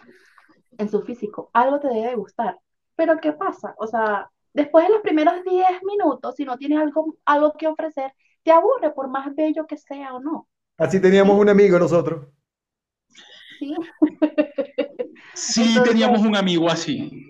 en 0.77 0.89
su 0.89 1.01
físico. 1.03 1.49
Algo 1.53 1.79
te 1.79 1.87
debe 1.89 2.15
gustar. 2.15 2.57
Pero 2.95 3.17
¿qué 3.19 3.33
pasa? 3.33 3.73
O 3.77 3.87
sea, 3.87 4.29
después 4.53 4.85
de 4.87 4.93
los 4.93 5.01
primeros 5.01 5.35
10 5.43 5.65
minutos, 5.83 6.35
si 6.35 6.45
no 6.45 6.57
tienes 6.57 6.79
algo, 6.79 7.15
algo 7.25 7.53
que 7.53 7.67
ofrecer, 7.67 8.13
te 8.43 8.51
aburre 8.51 8.91
por 8.91 9.07
más 9.09 9.33
bello 9.35 9.65
que 9.67 9.77
sea 9.77 10.13
o 10.13 10.19
no. 10.19 10.47
así 10.77 10.99
teníamos 10.99 11.37
un 11.39 11.49
amigo 11.49 11.77
nosotros. 11.79 12.27
¿sí? 13.59 13.75
Sí, 15.33 15.61
Entonces- 15.69 15.83
teníamos 15.91 16.21
un 16.21 16.35
amigo 16.35 16.69
así. 16.69 17.27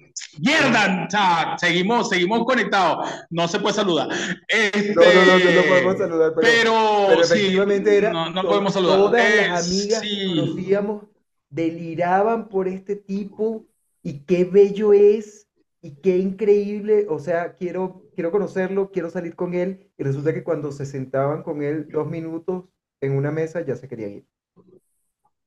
Sea, 1.10 1.56
seguimos, 1.58 2.10
seguimos 2.10 2.43
conectados. 2.45 3.10
No 3.30 3.47
se 3.47 3.60
puede 3.60 3.75
saludar. 3.75 4.08
Este, 4.47 4.93
No, 4.93 5.01
no, 5.04 5.25
no, 5.25 5.39
no, 5.39 5.62
no 5.62 5.67
podemos 5.67 5.97
saludar, 5.97 6.34
pero, 6.36 6.47
Pero, 6.47 7.06
pero 7.10 7.23
sí, 7.23 7.34
efectivamente 7.34 7.97
era, 7.97 8.12
no, 8.12 8.30
no 8.30 8.43
podemos 8.43 8.73
saludar. 8.73 8.97
todas 8.97 9.21
Eh, 9.25 9.47
las 9.47 9.67
amigas 9.67 10.01
que 10.01 10.08
sí. 10.08 10.39
conocíamos 10.39 11.04
deliraban 11.52 12.50
por 12.50 12.68
este 12.68 12.96
tipo 12.96 13.68
y 14.02 14.22
qué 14.22 14.46
bello 14.46 14.94
es 14.94 15.48
y 15.84 15.96
qué 15.96 16.18
increíble, 16.18 17.06
o 17.10 17.20
sea, 17.20 17.56
quiero, 17.56 18.04
quiero 18.16 18.32
conocerlo, 18.32 18.92
quiero 18.92 19.10
salir 19.10 19.36
con 19.36 19.54
él 19.54 19.92
y 19.98 20.04
resulta 20.04 20.34
que 20.34 20.44
cuando 20.44 20.72
se 20.72 20.86
sentaban 20.86 21.44
con 21.44 21.62
él 21.62 21.88
dos 21.92 22.08
minutos 22.08 22.66
en 23.02 23.14
una 23.18 23.32
mesa 23.32 23.62
ya 23.66 23.76
se 23.76 23.88
querían 23.88 24.12
ir. 24.12 24.26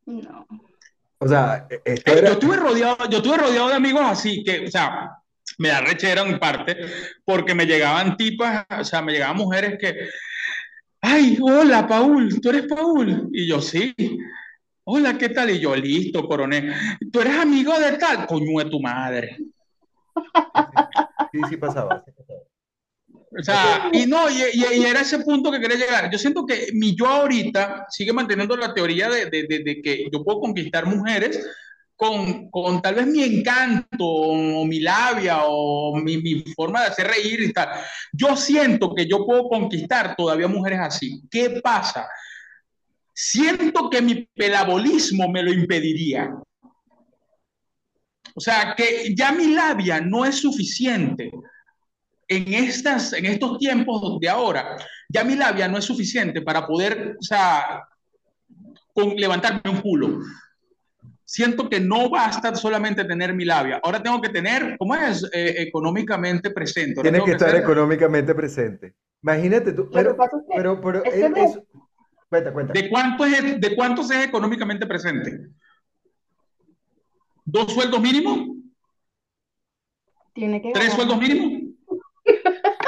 No. 0.07 0.47
O 1.19 1.29
sea, 1.29 1.67
e- 1.71 1.81
esto 1.85 2.12
Eh, 2.12 2.19
era... 2.19 2.29
Yo 2.29 2.33
estuve 2.35 2.57
rodeado, 2.57 2.97
yo 3.11 3.19
estuve 3.19 3.38
rodeado 3.38 3.69
de 3.69 3.75
amigos 3.75 4.03
así 4.05 4.43
que, 4.45 4.67
o 4.67 4.71
sea, 4.71 5.11
me 5.59 5.69
da 5.69 5.81
rechera 5.81 6.23
en 6.23 6.38
parte, 6.38 6.77
porque 7.25 7.55
me 7.55 7.64
llegaban 7.67 8.17
tipas, 8.17 8.67
o 8.79 8.85
sea, 8.85 9.03
me 9.03 9.12
llegaban 9.12 9.37
mujeres 9.37 9.79
que, 9.81 9.95
ay, 11.01 11.38
hola, 11.40 11.87
Paul, 11.87 12.40
tú 12.40 12.51
eres 12.51 12.67
Paul. 12.67 13.29
Y 13.33 13.49
yo, 13.49 13.61
sí. 13.61 13.95
Hola, 14.85 15.16
¿qué 15.16 15.31
tal? 15.31 15.51
Y 15.51 15.61
yo, 15.61 15.75
listo, 15.75 16.27
coronel. 16.27 16.73
¿Tú 17.12 17.20
eres 17.20 17.37
amigo 17.38 17.79
de 17.79 17.92
tal? 17.92 18.27
Coño 18.27 18.59
de 18.62 18.70
tu 18.70 18.81
madre. 18.81 19.37
Sí, 21.33 21.40
sí 21.49 21.57
pasaba. 21.57 22.03
Sí 22.05 22.12
pasaba. 22.12 22.40
O 23.37 23.42
sea, 23.42 23.90
y 23.92 24.07
no, 24.07 24.31
y, 24.31 24.42
y- 24.53 24.81
y 24.81 24.85
era 24.85 25.01
ese 25.01 25.18
punto 25.20 25.51
que 25.51 25.61
quería 25.61 25.77
llegar. 25.77 26.11
Yo 26.11 26.18
siento 26.18 26.47
que 26.47 26.68
mi 26.75 26.94
yo 26.94 27.07
ahorita 27.07 27.87
sigue 27.90 28.12
manteniendo 28.12 28.57
la 28.57 28.73
teoría 28.73 29.09
de, 29.09 29.27
de- 29.27 29.47
de- 29.49 29.59
de 29.64 29.83
que 29.83 30.07
yo 30.12 30.23
puedo 30.23 30.40
conquistar 30.40 30.87
mujeres 30.87 31.44
con, 31.97 32.49
con 32.51 32.81
tal 32.83 32.94
vez 32.97 33.07
mi 33.07 33.23
encanto, 33.25 34.05
o 34.07 34.64
mi 34.66 34.81
labia, 34.81 35.38
o 35.47 35.97
mi, 35.97 36.18
mi 36.18 36.42
forma 36.55 36.81
de 36.83 36.87
hacer 36.88 37.07
reír 37.09 37.40
y 37.42 37.53
tal. 37.53 37.68
Yo 38.12 38.37
siento 38.37 38.94
que 38.94 39.07
yo 39.09 39.25
puedo 39.27 39.49
conquistar 39.49 40.14
todavía 40.16 40.47
mujeres 40.49 40.79
así. 40.81 41.20
¿Qué 41.31 41.61
pasa? 41.62 42.07
Siento 43.14 43.88
que 43.88 44.03
mi 44.03 44.29
pelabolismo 44.35 45.29
me 45.29 45.42
lo 45.42 45.53
impediría. 45.53 46.35
O 48.35 48.40
sea, 48.40 48.74
que 48.77 49.14
ya 49.16 49.31
mi 49.31 49.55
labia 49.55 50.00
no 50.00 50.24
es 50.24 50.35
suficiente 50.37 51.31
en, 52.27 52.53
estas, 52.53 53.12
en 53.12 53.27
estos 53.27 53.59
tiempos 53.59 54.18
de 54.18 54.29
ahora, 54.29 54.77
ya 55.09 55.22
mi 55.22 55.37
labia 55.37 55.68
no 55.68 55.79
es 55.79 55.85
suficiente 55.85 56.42
para 56.42 56.66
poder, 56.66 57.16
o 57.18 57.22
sea, 57.22 57.85
con, 58.92 59.14
levantarme 59.14 59.61
un 59.70 59.81
culo. 59.81 60.18
Siento 61.24 61.68
que 61.68 61.79
no 61.79 62.11
basta 62.11 62.55
solamente 62.57 63.05
tener 63.05 63.33
mi 63.35 63.44
labia. 63.44 63.81
Ahora 63.83 64.03
tengo 64.03 64.20
que 64.20 64.29
tener, 64.31 64.77
¿cómo 64.79 64.96
es? 64.96 65.22
Eh, 65.33 65.55
económicamente 65.59 66.50
presente. 66.50 66.94
Ahora 66.98 67.11
Tienes 67.11 67.24
que 67.24 67.33
estar 67.33 67.50
ser- 67.50 67.62
económicamente 67.62 68.35
presente. 68.35 68.94
Imagínate 69.22 69.72
tú, 69.72 69.88
pero, 69.90 70.16
pero, 70.55 70.81
pero, 70.81 71.05
es 71.05 71.14
es- 71.14 71.59
cuenta, 72.35 72.53
cuenta. 72.53 72.73
¿De 72.73 72.88
cuánto, 72.90 73.25
es, 73.25 73.61
¿De 73.61 73.77
cuánto 73.77 74.03
es 74.03 74.11
económicamente 74.11 74.87
presente? 74.87 75.49
¿Dos 77.44 77.73
sueldos 77.73 78.01
mínimos? 78.01 78.38
tiene 80.33 80.61
que 80.61 80.73
¿Tres 80.73 80.88
ganar 80.88 80.97
sueldos 80.97 81.18
mínimos? 81.18 81.62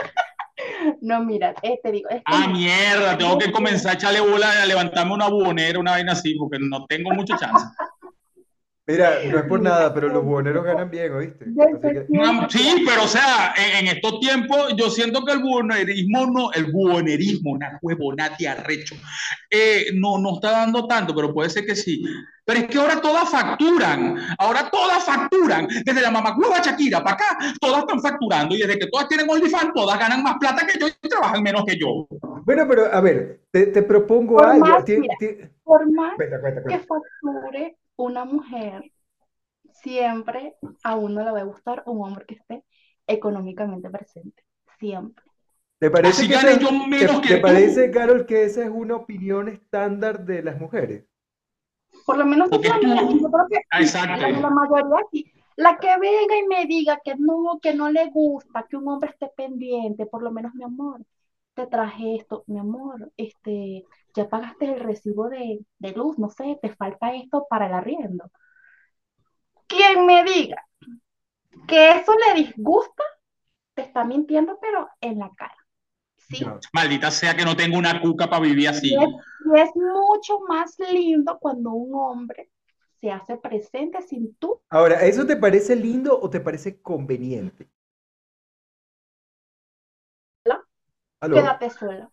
No, 1.01 1.23
mira, 1.25 1.55
eh, 1.63 1.79
te 1.83 1.93
digo, 1.93 2.09
es 2.09 2.17
que 2.17 2.23
Ah, 2.25 2.49
mierda, 2.49 3.19
tengo 3.19 3.39
que 3.39 3.53
comenzar 3.53 3.93
a 3.93 3.95
echarle 3.95 4.21
bola 4.21 4.63
a 4.63 4.67
levantarme 4.67 5.15
una 5.15 5.29
bubonera, 5.29 5.79
una 5.79 5.93
vaina 5.93 6.13
así, 6.13 6.35
porque 6.35 6.59
no 6.59 6.87
tengo 6.87 7.11
mucha 7.13 7.37
chance. 7.37 7.67
Mira, 8.89 9.19
no 9.29 9.39
es 9.39 9.45
por 9.47 9.61
nada, 9.61 9.93
pero 9.93 10.07
los 10.09 10.25
buhoneros 10.25 10.65
ganan 10.65 10.89
bien, 10.89 11.13
¿oíste? 11.13 11.47
Que- 11.83 12.07
sí, 12.49 12.85
pero 12.87 13.03
o 13.03 13.09
sea, 13.09 13.53
en, 13.57 13.85
en 13.89 13.97
estos 13.97 14.21
tiempos 14.21 14.75
yo 14.77 14.89
siento 14.91 15.25
que 15.25 15.33
el 15.33 15.41
buhonerismo 15.41 16.27
no, 16.27 16.53
el 16.53 16.71
buhonerismo, 16.71 17.51
una 17.53 17.81
huevona 17.83 18.31
de 18.39 18.47
arrecho, 18.47 18.95
eh, 19.51 19.87
no, 19.95 20.19
no 20.19 20.35
está 20.35 20.53
dando 20.53 20.87
tanto, 20.87 21.15
pero 21.17 21.35
puede 21.35 21.51
ser 21.51 21.67
que 21.67 21.75
sí. 21.75 22.05
Pero 22.45 22.61
es 22.61 22.67
que 22.69 22.79
ahora 22.79 23.01
todas 23.01 23.29
facturan, 23.29 24.19
ahora 24.39 24.71
todas 24.71 25.03
facturan, 25.05 25.67
desde 25.85 26.01
la 26.01 26.13
mamacueva 26.13 26.61
Shakira 26.61 27.03
para 27.03 27.17
acá, 27.17 27.39
todas 27.61 27.81
están 27.81 28.01
facturando 28.01 28.55
y 28.55 28.59
desde 28.59 28.79
que 28.79 28.87
todas 28.87 29.09
tienen 29.09 29.29
OnlyFans, 29.29 29.73
todas 29.75 29.99
ganan 29.99 30.23
más 30.23 30.37
plata 30.39 30.65
que 30.65 30.79
yo 30.79 30.87
y 30.87 31.09
trabajan 31.09 31.43
menos 31.43 31.65
que 31.65 31.77
yo. 31.77 32.07
Bueno, 32.45 32.65
pero 32.69 32.87
a 32.93 33.01
ver, 33.01 33.41
te, 33.51 33.67
te 33.67 33.83
propongo 33.83 34.37
Por 34.37 34.47
algo. 34.47 34.65
más, 34.65 34.85
Ti- 34.85 34.97
mira. 34.97 35.15
ti- 35.19 35.39
Por 35.65 35.91
más 35.93 36.15
Cuenta, 36.15 36.41
cuenta, 36.41 36.63
que 36.63 36.79
facture 36.79 37.77
una 37.97 38.25
mujer, 38.25 38.93
siempre 39.73 40.57
a 40.83 40.97
uno 40.97 41.25
le 41.25 41.31
va 41.31 41.41
a 41.41 41.45
gustar 41.45 41.83
un 41.87 42.05
hombre 42.07 42.25
que 42.27 42.35
esté 42.35 42.65
económicamente 43.07 43.91
presente. 43.91 44.43
Siempre. 44.79 45.25
¿Te 45.79 45.91
parece 45.91 46.23
Así 46.23 46.29
que 46.29 46.35
gane 46.35 46.51
esa- 46.53 46.61
yo 46.61 46.73
menos 46.87 47.17
te- 47.21 47.29
que 47.29 47.35
te 47.35 47.37
tú. 47.37 47.43
parece, 47.43 47.91
Carol, 47.91 48.27
que 48.27 48.45
esa 48.45 48.63
es 48.65 48.71
una 48.71 48.97
opinión 48.97 49.49
estándar 49.49 50.25
de 50.25 50.43
las 50.43 50.59
mujeres? 50.61 51.05
Por 52.05 52.19
lo 52.19 52.27
menos 52.27 52.49
Porque 52.49 52.69
es 52.69 52.75
la 52.75 52.81
tú- 52.81 52.87
mía. 52.87 53.03
y 53.11 53.21
yo 53.21 53.31
creo 53.31 53.47
que 53.51 53.59
Ah, 53.71 53.81
exacto. 53.81 54.21
la, 54.23 54.31
la 54.31 54.51
mayoría 54.51 54.97
aquí. 55.07 55.33
La 55.57 55.79
que 55.79 55.89
venga 55.99 56.39
y 56.39 56.47
me 56.49 56.67
diga 56.67 57.01
que 57.03 57.15
no, 57.17 57.59
que 57.63 57.75
no 57.75 57.91
le 57.91 58.07
gusta, 58.11 58.67
que 58.69 58.77
un 58.77 58.89
hombre 58.89 59.11
esté 59.11 59.29
pendiente, 59.37 60.05
por 60.07 60.23
lo 60.23 60.31
menos 60.31 60.55
mi 60.55 60.65
amor, 60.65 61.03
te 61.55 61.67
traje 61.67 62.17
esto, 62.17 62.45
mi 62.47 62.59
amor, 62.59 63.11
este, 63.17 63.85
ya 64.17 64.29
pagaste 64.29 64.65
el 64.65 64.81
recibo 64.81 65.29
de, 65.29 65.61
de 65.79 65.93
luz, 65.93 66.19
no 66.19 66.31
sé, 66.31 66.59
te 66.61 66.75
falta 66.75 67.15
esto 67.15 67.47
para 67.49 67.67
el 67.67 67.75
arriendo. 67.75 68.31
Quien 69.69 70.07
me 70.07 70.25
diga 70.25 70.65
que 71.69 71.91
eso 71.91 72.13
le 72.27 72.43
disgusta, 72.43 73.03
te 73.75 73.83
está 73.83 74.05
mintiendo, 74.05 74.59
pero 74.61 74.89
en 75.01 75.19
la 75.19 75.31
cara. 75.37 75.57
¿Sí? 76.17 76.45
Maldita 76.73 77.11
sea 77.11 77.37
que 77.37 77.45
no 77.45 77.57
tengo 77.57 77.79
una 77.79 78.01
cuca 78.01 78.29
para 78.29 78.43
vivir 78.43 78.69
así. 78.69 78.89
Y 78.89 78.97
es, 78.97 79.11
y 79.55 79.61
es 79.61 79.71
mucho 79.77 80.41
más 80.49 80.77
lindo 80.79 81.39
cuando 81.39 81.71
un 81.71 81.95
hombre 81.95 82.51
se 83.01 83.11
hace 83.11 83.37
presente 83.37 84.01
sin 84.03 84.35
tú 84.37 84.61
Ahora, 84.71 85.05
¿eso 85.05 85.27
te 85.27 85.37
parece 85.37 85.77
lindo 85.77 86.19
o 86.19 86.29
te 86.29 86.41
parece 86.41 86.81
conveniente? 86.81 87.69
¿La? 90.45 90.65
¿Aló? 91.21 91.37
quédate 91.37 91.71
sola. 91.71 92.11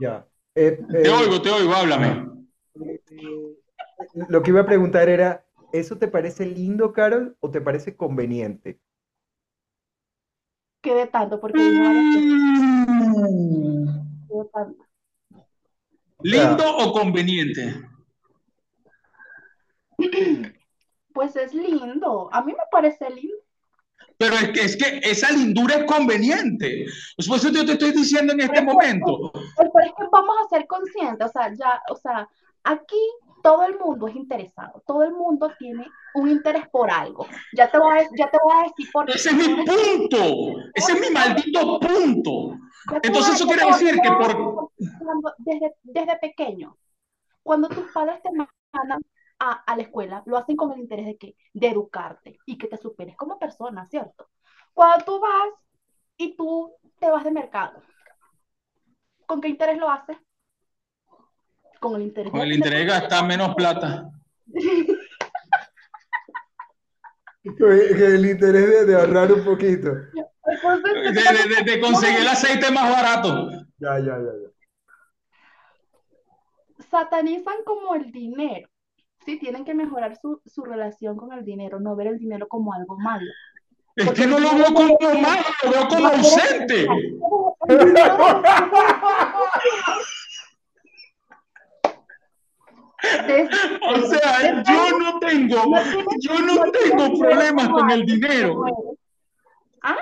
Ya. 0.00 0.26
Eh, 0.58 0.80
Te 0.90 1.06
eh, 1.06 1.10
oigo, 1.10 1.42
te 1.42 1.50
oigo, 1.50 1.74
háblame. 1.74 2.26
eh, 2.80 3.02
lo 4.30 4.42
que 4.42 4.50
iba 4.50 4.62
a 4.62 4.66
preguntar 4.66 5.10
era, 5.10 5.44
¿eso 5.70 5.98
te 5.98 6.08
parece 6.08 6.46
lindo, 6.46 6.94
Carol, 6.94 7.36
o 7.40 7.50
te 7.50 7.60
parece 7.60 7.94
conveniente? 7.94 8.80
Quede 10.80 11.08
tanto, 11.08 11.38
porque 11.38 11.58
veces, 11.58 12.24
quede 14.28 14.44
tanto. 14.50 14.86
¿Lindo 16.22 16.76
o 16.78 16.92
conveniente? 16.92 17.74
Pues 21.12 21.36
es 21.36 21.52
lindo, 21.52 22.30
a 22.32 22.42
mí 22.42 22.52
me 22.52 22.64
parece 22.70 23.10
lindo. 23.10 23.35
Pero 24.18 24.34
es 24.34 24.48
que, 24.50 24.60
es 24.62 24.76
que 24.76 25.00
esa 25.02 25.30
lindura 25.30 25.74
es 25.76 25.84
conveniente. 25.84 26.86
Pues 27.16 27.28
Por 27.28 27.36
eso 27.38 27.50
yo 27.50 27.66
te 27.66 27.72
estoy 27.72 27.92
diciendo 27.92 28.32
en 28.32 28.40
este 28.40 28.62
momento. 28.62 29.30
Pero 29.32 29.70
es 29.84 29.92
que 29.96 30.04
vamos 30.10 30.36
a 30.44 30.48
ser 30.48 30.66
conscientes, 30.66 31.26
o 31.28 31.30
sea, 31.30 31.52
ya, 31.54 31.82
o 31.90 31.96
sea, 31.96 32.28
aquí 32.64 32.96
todo 33.42 33.64
el 33.64 33.78
mundo 33.78 34.08
es 34.08 34.16
interesado, 34.16 34.82
todo 34.86 35.04
el 35.04 35.12
mundo 35.12 35.52
tiene 35.58 35.86
un 36.14 36.30
interés 36.30 36.68
por 36.70 36.90
algo. 36.90 37.26
Ya 37.56 37.70
te 37.70 37.78
voy 37.78 37.98
a, 37.98 38.02
ya 38.18 38.30
te 38.30 38.38
voy 38.42 38.54
a 38.56 38.62
decir 38.68 38.88
por 38.92 39.06
qué. 39.06 39.12
Ese 39.12 39.28
es 39.30 39.36
mi 39.36 39.54
punto. 39.54 40.60
Ese 40.74 40.92
es 40.92 41.00
mi 41.00 41.10
maldito 41.10 41.78
punto. 41.78 42.58
Entonces, 43.02 43.34
eso 43.36 43.46
quiere 43.46 43.66
decir 43.66 44.00
que 44.00 44.10
por- 44.10 44.70
desde, 45.38 45.74
desde 45.82 46.16
pequeño, 46.16 46.76
cuando 47.42 47.68
tus 47.68 47.84
padres 47.92 48.20
te 48.22 48.30
mandan 48.30 49.00
a, 49.38 49.52
a 49.52 49.76
la 49.76 49.82
escuela, 49.82 50.22
lo 50.26 50.36
hacen 50.36 50.56
con 50.56 50.72
el 50.72 50.80
interés 50.80 51.06
de 51.06 51.16
qué? 51.18 51.36
De 51.52 51.68
educarte 51.68 52.38
y 52.46 52.56
que 52.58 52.68
te 52.68 52.76
superes 52.76 53.16
como 53.16 53.38
persona, 53.38 53.86
¿cierto? 53.88 54.30
Cuando 54.74 55.04
tú 55.04 55.20
vas 55.20 55.50
y 56.16 56.34
tú 56.36 56.74
te 56.98 57.10
vas 57.10 57.24
de 57.24 57.30
mercado, 57.30 57.82
¿con 59.26 59.40
qué 59.40 59.48
interés 59.48 59.78
lo 59.78 59.88
haces? 59.90 60.16
Con 61.80 61.96
el 61.96 62.02
interés 62.02 62.30
Con 62.30 62.40
de 62.40 62.46
el 62.46 62.52
interés 62.54 62.78
de 62.80 62.86
gastar 62.86 63.26
menos 63.26 63.54
plata. 63.54 64.10
Que 67.42 67.54
que 67.54 68.06
el 68.06 68.26
interés 68.26 68.68
de, 68.68 68.84
de 68.86 68.94
ahorrar 68.96 69.30
un 69.32 69.44
poquito. 69.44 69.90
Entonces, 70.44 71.14
de- 71.14 71.64
de- 71.64 71.72
de 71.72 71.80
conseguir 71.80 72.20
el 72.20 72.28
aceite 72.28 72.70
más 72.72 72.90
barato. 72.90 73.50
Ya, 73.78 73.98
ya, 73.98 74.18
ya, 74.18 74.32
ya. 74.42 74.50
satanizan 76.90 77.56
como 77.64 77.94
el 77.94 78.10
dinero. 78.10 78.68
Sí, 79.26 79.38
tienen 79.40 79.64
que 79.64 79.74
mejorar 79.74 80.16
su, 80.16 80.40
su 80.46 80.62
relación 80.62 81.16
con 81.16 81.32
el 81.32 81.44
dinero, 81.44 81.80
no 81.80 81.96
ver 81.96 82.06
el 82.06 82.18
dinero 82.18 82.46
como 82.46 82.72
algo 82.72 82.96
malo. 82.96 83.26
Es 83.96 84.12
que 84.12 84.24
no 84.24 84.38
lo 84.38 84.54
veo 84.54 84.72
como 84.72 84.96
malo, 85.20 85.42
lo 85.64 85.70
veo 85.70 85.88
como 85.88 86.06
ausente. 86.06 86.86
O 93.88 94.00
sea, 94.06 94.62
yo 94.62 94.98
no 94.98 95.18
tengo, 95.18 95.64
yo 96.20 96.38
no 96.40 96.70
tengo 96.70 97.18
problemas 97.18 97.68
con 97.68 97.90
el 97.90 98.06
dinero. 98.06 98.64
¿Ah? 99.82 99.96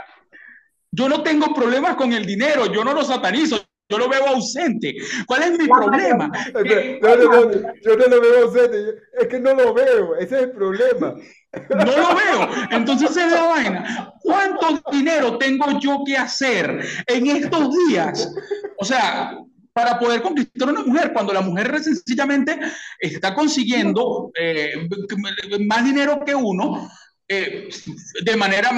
Yo 0.90 1.08
no 1.08 1.22
tengo 1.22 1.54
problemas 1.54 1.96
con 1.96 2.12
el 2.12 2.26
dinero, 2.26 2.66
yo 2.66 2.84
no 2.84 2.92
lo 2.92 3.02
satanizo, 3.02 3.64
yo 3.88 3.98
lo 3.98 4.08
veo 4.08 4.26
ausente. 4.26 4.94
¿Cuál 5.26 5.42
es 5.42 5.58
mi 5.58 5.66
problema? 5.68 6.28
mayoría. 6.28 6.98
No, 7.00 7.16
no, 7.16 7.44
no, 7.44 7.52
yo 7.82 7.96
no 7.96 8.06
lo 8.06 8.20
veo 8.20 8.44
ausente, 8.44 8.94
es 9.20 9.28
que 9.28 9.40
no 9.40 9.54
lo 9.54 9.74
veo, 9.74 10.16
ese 10.16 10.36
es 10.36 10.42
el 10.44 10.50
problema. 10.52 11.14
No 11.70 11.84
lo 11.84 12.16
veo. 12.16 12.48
Entonces 12.70 13.16
es 13.16 13.30
la 13.30 13.42
vaina. 13.44 14.12
¿Cuánto 14.22 14.90
dinero 14.90 15.38
tengo 15.38 15.78
yo 15.78 16.02
que 16.04 16.16
hacer 16.16 16.84
en 17.06 17.26
estos 17.26 17.70
días? 17.88 18.34
O 18.78 18.84
sea, 18.84 19.38
para 19.72 19.98
poder 19.98 20.22
conquistar 20.22 20.68
a 20.68 20.72
una 20.72 20.82
mujer, 20.82 21.12
cuando 21.12 21.32
la 21.32 21.42
mujer 21.42 21.82
sencillamente 21.82 22.58
está 22.98 23.34
consiguiendo 23.34 24.30
eh, 24.38 24.88
más 25.66 25.84
dinero 25.84 26.24
que 26.24 26.34
uno, 26.34 26.88
eh, 27.28 27.68
de 28.24 28.36
manera 28.36 28.70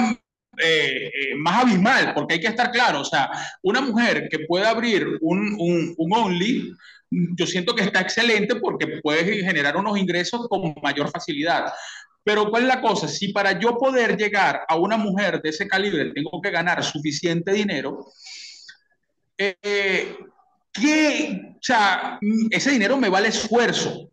eh, 0.57 1.11
eh, 1.13 1.35
más 1.37 1.63
abismal, 1.63 2.13
porque 2.13 2.35
hay 2.35 2.39
que 2.39 2.47
estar 2.47 2.71
claro, 2.71 3.01
o 3.01 3.05
sea, 3.05 3.29
una 3.61 3.81
mujer 3.81 4.27
que 4.29 4.39
pueda 4.39 4.69
abrir 4.69 5.07
un, 5.21 5.55
un, 5.59 5.93
un 5.97 6.13
Only, 6.13 6.73
yo 7.09 7.45
siento 7.45 7.75
que 7.75 7.83
está 7.83 8.01
excelente 8.01 8.55
porque 8.55 8.99
puede 9.01 9.43
generar 9.43 9.77
unos 9.77 9.97
ingresos 9.97 10.47
con 10.49 10.75
mayor 10.81 11.09
facilidad. 11.09 11.71
Pero 12.23 12.49
¿cuál 12.49 12.63
es 12.63 12.67
la 12.67 12.81
cosa? 12.81 13.07
Si 13.07 13.29
para 13.29 13.57
yo 13.57 13.77
poder 13.77 14.17
llegar 14.17 14.65
a 14.67 14.75
una 14.75 14.97
mujer 14.97 15.41
de 15.41 15.49
ese 15.49 15.67
calibre 15.67 16.11
tengo 16.13 16.41
que 16.41 16.51
ganar 16.51 16.83
suficiente 16.83 17.53
dinero, 17.53 18.05
eh, 19.37 20.17
¿qué, 20.73 21.53
o 21.53 21.59
sea, 21.61 22.19
ese 22.49 22.71
dinero 22.71 22.97
me 22.97 23.09
vale 23.09 23.29
esfuerzo. 23.29 24.11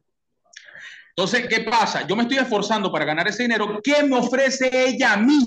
Entonces, 1.16 1.46
¿qué 1.48 1.61
pasa? 1.61 2.07
Yo 2.07 2.16
me 2.16 2.22
estoy 2.22 2.38
esforzando 2.38 2.90
para 2.92 3.04
ganar 3.04 3.28
ese 3.28 3.44
dinero. 3.44 3.80
¿Qué 3.83 4.02
me 4.02 4.16
ofrece 4.16 4.70
ella 4.72 5.14
a 5.14 5.16
mí 5.16 5.46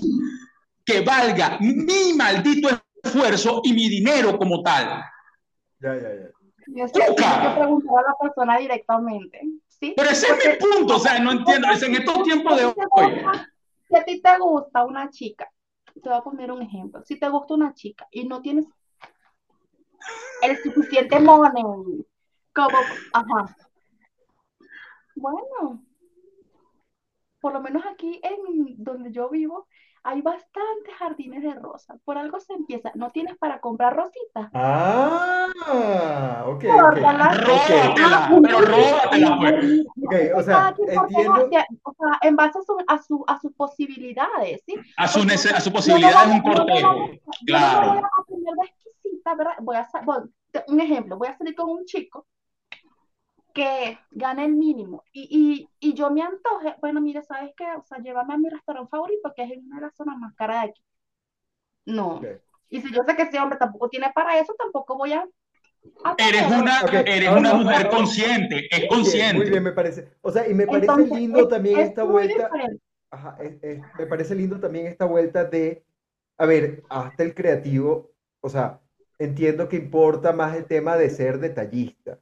que 0.88 1.02
valga 1.02 1.58
mi 1.60 2.14
maldito 2.16 2.70
esfuerzo 3.02 3.60
y 3.62 3.74
mi 3.74 3.90
dinero 3.90 4.38
como 4.38 4.62
tal? 4.62 5.04
Ya, 5.80 5.94
ya, 5.94 6.00
ya. 6.00 6.30
Y 6.66 6.80
eso 6.80 6.94
tienes 6.94 7.14
que 7.14 7.50
preguntar 7.56 8.04
a 8.06 8.08
la 8.08 8.14
persona 8.18 8.58
directamente. 8.58 9.40
¿sí? 9.68 9.92
Pero 9.94 10.08
ese 10.08 10.28
es 10.28 10.46
mi 10.46 10.66
punto, 10.66 10.96
o 10.96 10.98
sea, 10.98 11.18
no 11.18 11.32
entiendo. 11.32 11.68
Es 11.70 11.82
en 11.82 11.94
estos 11.94 12.22
tiempos 12.22 12.56
de 12.56 12.64
hoy. 12.64 12.74
Si 13.86 13.96
a 13.96 14.04
ti 14.04 14.22
te 14.22 14.38
gusta 14.38 14.84
una 14.84 15.10
chica, 15.10 15.50
te 16.02 16.08
voy 16.08 16.18
a 16.18 16.22
poner 16.22 16.50
un 16.50 16.62
ejemplo. 16.62 17.02
Si 17.04 17.18
te 17.18 17.28
gusta 17.28 17.52
una 17.52 17.74
chica 17.74 18.08
y 18.10 18.26
no 18.26 18.40
tienes 18.40 18.64
el 20.42 20.56
suficiente 20.62 21.20
money, 21.20 22.06
como, 22.54 22.78
ajá, 23.12 23.56
bueno, 25.16 25.84
por 27.40 27.52
lo 27.52 27.60
menos 27.60 27.84
aquí 27.86 28.20
en 28.22 28.82
donde 28.82 29.12
yo 29.12 29.28
vivo, 29.28 29.66
hay 30.04 30.22
bastantes 30.22 30.94
jardines 30.98 31.42
de 31.42 31.54
rosas. 31.54 31.98
Por 32.04 32.18
algo 32.18 32.40
se 32.40 32.52
empieza. 32.54 32.90
¿No 32.94 33.10
tienes 33.10 33.36
para 33.38 33.60
comprar 33.60 33.94
rositas? 33.96 34.50
Ah, 34.54 36.44
ok, 36.46 36.64
ok. 36.64 36.80
Córtalas. 36.80 37.44
Róbatela, 37.44 38.30
pero 38.42 38.60
róbatela, 38.60 39.36
pues. 39.38 39.80
Ok, 40.04 40.14
o 40.36 40.42
sea, 40.42 40.74
entiendo. 40.78 41.48
o 41.82 41.92
sea, 41.94 42.18
en 42.22 42.36
base 42.36 42.58
a, 42.58 42.62
su- 42.62 42.84
a, 42.86 42.98
su- 43.02 43.24
a 43.26 43.40
sus 43.40 43.52
posibilidades, 43.52 44.62
¿sí? 44.66 44.74
A 44.96 45.08
su, 45.08 45.20
Porque, 45.20 45.34
a 45.34 45.60
su 45.60 45.70
yo 45.70 45.70
no 45.70 45.76
posibilidad 45.76 46.10
es 46.22 46.28
voy- 46.28 46.36
un 46.36 46.42
voy- 46.42 46.54
cortejo. 46.54 46.92
No 46.94 47.18
Claro. 47.46 47.88
voy 47.88 47.98
a 47.98 48.24
poner 48.26 48.54
de 48.54 48.66
exquisita, 48.66 49.34
¿verdad? 49.34 49.52
Voy 49.60 49.76
a, 49.76 49.88
te- 50.52 50.64
un 50.68 50.80
ejemplo, 50.80 51.16
voy 51.18 51.28
a 51.28 51.36
salir 51.36 51.54
con 51.54 51.70
un 51.70 51.84
chico 51.84 52.26
que 53.58 53.98
gane 54.12 54.44
el 54.46 54.54
mínimo 54.54 55.04
y, 55.12 55.68
y, 55.80 55.90
y 55.90 55.94
yo 55.94 56.10
me 56.10 56.22
antoje, 56.22 56.76
bueno, 56.80 57.00
mire, 57.00 57.22
¿sabes 57.22 57.52
qué? 57.56 57.66
O 57.78 57.84
sea, 57.84 57.98
llévame 57.98 58.34
a 58.34 58.38
mi 58.38 58.48
restaurante 58.50 58.90
favorito 58.90 59.32
que 59.34 59.42
es 59.44 59.50
en 59.52 59.64
una 59.66 59.76
de 59.76 59.82
las 59.82 59.96
zonas 59.96 60.18
más 60.18 60.34
caras 60.36 60.64
de 60.64 60.70
aquí. 60.70 60.82
No. 61.86 62.16
Ok. 62.16 62.24
Y 62.70 62.80
si 62.82 62.92
yo 62.92 63.02
sé 63.06 63.16
que 63.16 63.22
ese 63.22 63.38
hombre 63.40 63.58
tampoco 63.58 63.88
tiene 63.88 64.12
para 64.14 64.38
eso, 64.38 64.54
tampoco 64.58 64.96
voy 64.96 65.12
a... 65.14 65.26
Eres 66.18 66.46
una, 66.46 66.80
Ok, 66.82 66.92
eres 66.92 67.30
una 67.30 67.54
mujer 67.54 67.88
consciente, 67.88 68.66
es 68.70 68.70
Muy 68.70 68.80
bien, 68.80 68.88
consciente. 68.88 69.36
muy 69.36 69.50
bien, 69.50 69.62
me 69.62 69.72
parece. 69.72 70.08
O 70.20 70.30
sea, 70.30 70.48
y 70.48 70.54
me 70.54 70.66
parece 70.66 70.86
Entonces, 70.92 71.10
lindo 71.12 71.40
es- 71.40 71.48
también 71.48 71.78
es 71.80 71.88
esta 71.88 72.02
vuelta. 72.04 72.50
Ajá, 73.10 73.36
es- 73.40 73.62
es- 73.62 73.80
me 73.98 74.06
parece 74.06 74.34
lindo 74.34 74.60
también 74.60 74.86
esta 74.86 75.06
vuelta 75.06 75.44
de, 75.44 75.82
a 76.36 76.46
ver, 76.46 76.82
hasta 76.90 77.22
el 77.22 77.34
creativo, 77.34 78.12
o 78.40 78.48
sea, 78.50 78.80
entiendo 79.18 79.68
que 79.68 79.76
importa 79.76 80.32
más 80.32 80.56
el 80.56 80.66
tema 80.66 80.96
de 80.96 81.08
ser 81.10 81.38
detallista. 81.38 82.18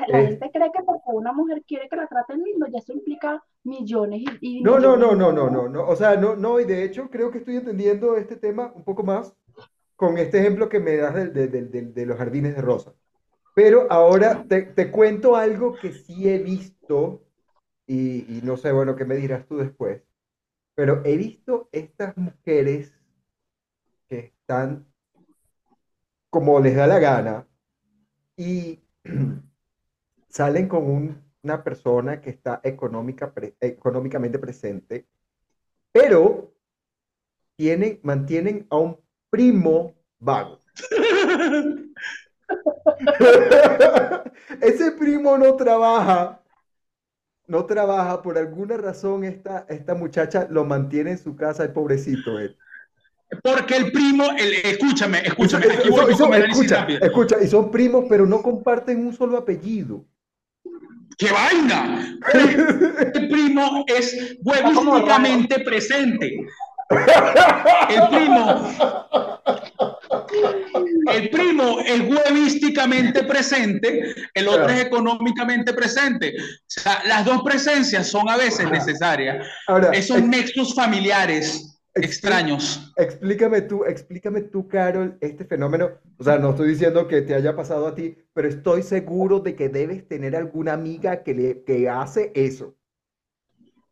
La, 0.00 0.08
la 0.08 0.20
Eh. 0.20 0.24
gente 0.24 0.50
cree 0.52 0.72
que 0.72 0.82
porque 0.84 1.02
una 1.12 1.32
mujer 1.32 1.64
quiere 1.66 1.88
que 1.88 1.96
la 1.96 2.06
traten 2.08 2.42
lindo, 2.42 2.66
ya 2.68 2.78
eso 2.78 2.92
implica 2.92 3.42
millones 3.64 4.22
y, 4.22 4.60
y 4.60 4.62
No, 4.62 4.78
no, 4.78 4.96
no, 4.96 5.14
millones. 5.14 5.16
no, 5.16 5.32
no, 5.32 5.48
no, 5.50 5.68
no, 5.68 5.88
o 5.88 5.96
sea, 5.96 6.16
no, 6.16 6.36
no, 6.36 6.60
y 6.60 6.64
de 6.66 6.84
hecho 6.84 7.08
creo 7.10 7.30
que 7.30 7.38
estoy 7.38 7.56
entendiendo 7.56 8.16
este 8.16 8.36
tema 8.36 8.72
un 8.74 8.84
poco 8.84 9.02
más 9.02 9.34
con 9.96 10.18
este 10.18 10.40
ejemplo 10.40 10.68
que 10.68 10.80
me 10.80 10.96
das 10.96 11.14
de, 11.14 11.28
de- 11.30 11.48
de- 11.48 11.62
de- 11.66 11.82
de 11.92 12.06
los 12.06 12.18
jardines 12.18 12.56
de 12.56 12.62
rosa. 12.62 12.94
Pero 13.54 13.86
ahora 13.90 14.46
te, 14.48 14.62
te 14.64 14.90
cuento 14.92 15.36
algo 15.36 15.76
que 15.80 15.92
sí 15.92 16.28
he 16.28 16.38
visto, 16.38 17.22
y, 17.86 18.38
y 18.38 18.42
no 18.44 18.56
sé, 18.58 18.72
bueno, 18.72 18.96
qué 18.96 19.04
me 19.06 19.16
dirás 19.16 19.46
tú 19.48 19.58
después, 19.58 20.02
pero 20.74 21.02
he 21.04 21.16
visto 21.18 21.68
estas 21.72 22.16
mujeres 22.16 22.94
que 24.08 24.18
están 24.18 24.86
como 26.30 26.60
les 26.60 26.76
da 26.76 26.86
la 26.86 26.98
gana 26.98 27.46
y 28.36 28.80
salen 30.30 30.68
con 30.68 30.84
un- 30.90 31.22
una 31.42 31.62
persona 31.64 32.20
que 32.20 32.30
está 32.30 32.60
económica, 32.64 33.32
pre- 33.32 33.56
económicamente 33.60 34.38
presente, 34.38 35.06
pero 35.92 36.54
tienen, 37.56 38.00
mantienen 38.02 38.66
a 38.70 38.78
un 38.78 38.98
primo 39.30 39.94
vago. 40.18 40.58
Ese 44.60 44.92
primo 44.92 45.38
no 45.38 45.56
trabaja, 45.56 46.42
no 47.46 47.64
trabaja, 47.66 48.22
por 48.22 48.38
alguna 48.38 48.76
razón 48.76 49.24
esta, 49.24 49.66
esta 49.68 49.94
muchacha 49.94 50.46
lo 50.50 50.64
mantiene 50.64 51.12
en 51.12 51.18
su 51.18 51.36
casa, 51.36 51.64
el 51.64 51.72
pobrecito 51.72 52.38
él. 52.38 52.56
Porque 53.42 53.76
el 53.76 53.92
primo, 53.92 54.24
el, 54.38 54.54
escúchame, 54.64 55.18
escúchame, 55.20 55.66
son- 55.66 56.16
son- 56.16 56.34
escucha, 56.34 56.86
escucha, 57.00 57.36
y 57.42 57.46
son 57.48 57.70
primos, 57.70 58.06
pero 58.08 58.26
no 58.26 58.42
comparten 58.42 59.06
un 59.06 59.12
solo 59.12 59.36
apellido. 59.38 60.04
¡Qué 61.18 61.30
vaina! 61.32 62.16
El 63.14 63.28
primo 63.28 63.84
es 63.88 64.36
huevísticamente 64.42 65.60
presente. 65.60 66.46
El 67.88 68.08
primo, 68.08 68.74
el 71.12 71.30
primo 71.30 71.80
es 71.80 72.00
huevísticamente 72.00 73.22
presente, 73.24 74.14
el 74.34 74.48
otro 74.48 74.68
es 74.70 74.80
económicamente 74.86 75.72
presente. 75.72 76.34
O 76.38 76.42
sea, 76.66 77.02
las 77.06 77.24
dos 77.24 77.42
presencias 77.42 78.08
son 78.08 78.28
a 78.28 78.36
veces 78.36 78.70
necesarias. 78.70 79.46
Ahora, 79.68 79.90
Esos 79.92 80.18
ex- 80.18 80.26
nexos 80.28 80.74
familiares 80.74 81.69
extraños. 81.94 82.92
explícame 82.96 83.62
tú, 83.62 83.84
explícame 83.84 84.42
tú, 84.42 84.68
Carol, 84.68 85.16
este 85.20 85.44
fenómeno. 85.44 85.90
O 86.18 86.24
sea, 86.24 86.38
no 86.38 86.50
estoy 86.50 86.68
diciendo 86.68 87.06
que 87.08 87.22
te 87.22 87.34
haya 87.34 87.54
pasado 87.56 87.86
a 87.86 87.94
ti, 87.94 88.16
pero 88.32 88.48
estoy 88.48 88.82
seguro 88.82 89.40
de 89.40 89.54
que 89.56 89.68
debes 89.68 90.06
tener 90.06 90.36
alguna 90.36 90.72
amiga 90.74 91.22
que, 91.22 91.34
le, 91.34 91.62
que 91.64 91.88
hace 91.88 92.32
eso. 92.34 92.74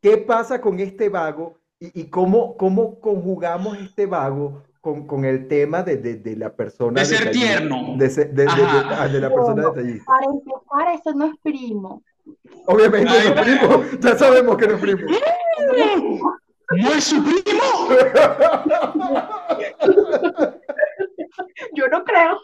¿Qué 0.00 0.16
pasa 0.18 0.60
con 0.60 0.78
este 0.80 1.08
vago 1.08 1.58
y, 1.80 2.00
y 2.02 2.04
cómo, 2.04 2.56
cómo 2.56 3.00
conjugamos 3.00 3.78
este 3.78 4.06
vago 4.06 4.62
con, 4.80 5.06
con 5.08 5.24
el 5.24 5.48
tema 5.48 5.82
de, 5.82 5.96
de- 5.96 6.16
de 6.16 6.36
la 6.36 6.54
persona 6.54 7.00
De 7.00 7.06
ser 7.06 7.18
detallista? 7.18 7.48
tierno. 7.58 7.94
De, 7.98 8.10
ser- 8.10 8.30
de- 8.32 8.44
de- 8.44 8.44
de- 8.44 8.60
Ajá. 8.62 9.02
ah, 9.02 9.08
de 9.08 9.20
la 9.20 9.28
persona 9.28 9.54
Bueno, 9.54 9.70
detallista. 9.72 10.04
para 10.06 10.26
empezar, 10.26 10.94
eso 11.00 11.12
no 11.14 11.26
es 11.26 11.34
primo. 11.42 12.02
Obviamente 12.66 13.10
no 13.10 13.14
es 13.16 13.32
primo, 13.42 13.84
ya 14.00 14.16
sabemos 14.18 14.56
que 14.56 14.68
no 14.68 14.74
es 14.74 14.80
primo. 14.80 15.00
¿No 16.76 16.92
es 16.92 17.04
su 17.04 17.22
primo? 17.24 17.88
Yo 21.74 21.88
no 21.88 22.04
creo. 22.04 22.40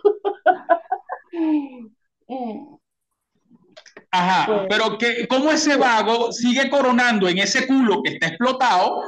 Ajá, 4.11 4.47
Pues- 4.47 4.67
pero 4.69 4.97
que, 4.99 5.27
¿cómo 5.29 5.51
ese 5.51 5.77
vago 5.77 6.33
sigue 6.33 6.71
coronando 6.71 7.29
en 7.29 7.39
ese 7.39 7.67
culo 7.67 8.03
que 8.03 8.13
está 8.15 8.29
explotado 8.29 9.03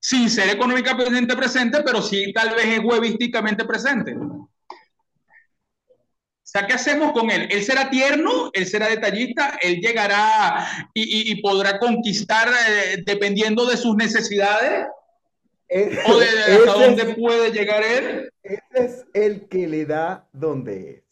sin 0.00 0.28
ser 0.28 0.48
económicamente 0.50 1.36
presente, 1.36 1.82
pero 1.84 2.02
sí 2.02 2.32
tal 2.32 2.50
vez 2.54 2.66
es 2.66 2.80
huevísticamente 2.84 3.64
presente? 3.64 4.16
O 6.48 6.50
sea, 6.50 6.66
¿qué 6.66 6.72
hacemos 6.72 7.12
con 7.12 7.30
él? 7.30 7.46
Él 7.50 7.62
será 7.62 7.90
tierno, 7.90 8.48
él 8.54 8.66
será 8.66 8.88
detallista, 8.88 9.58
él 9.60 9.80
llegará 9.82 10.66
y, 10.94 11.02
y- 11.02 11.32
y 11.32 11.42
podrá 11.42 11.78
conquistar 11.78 12.48
eh, 12.48 13.02
dependiendo 13.04 13.66
de 13.66 13.76
sus 13.76 13.94
necesidades 13.96 14.86
Es- 15.68 15.98
o 16.08 16.18
de, 16.18 16.24
de 16.26 16.54
hasta 16.66 16.72
dónde 16.72 17.02
es- 17.02 17.16
puede 17.18 17.50
llegar 17.52 17.82
él. 17.82 18.32
Ese 18.42 18.62
es 18.82 19.06
el 19.12 19.46
que 19.48 19.68
le 19.68 19.84
da 19.84 20.26
donde 20.32 20.90
es. 20.90 21.02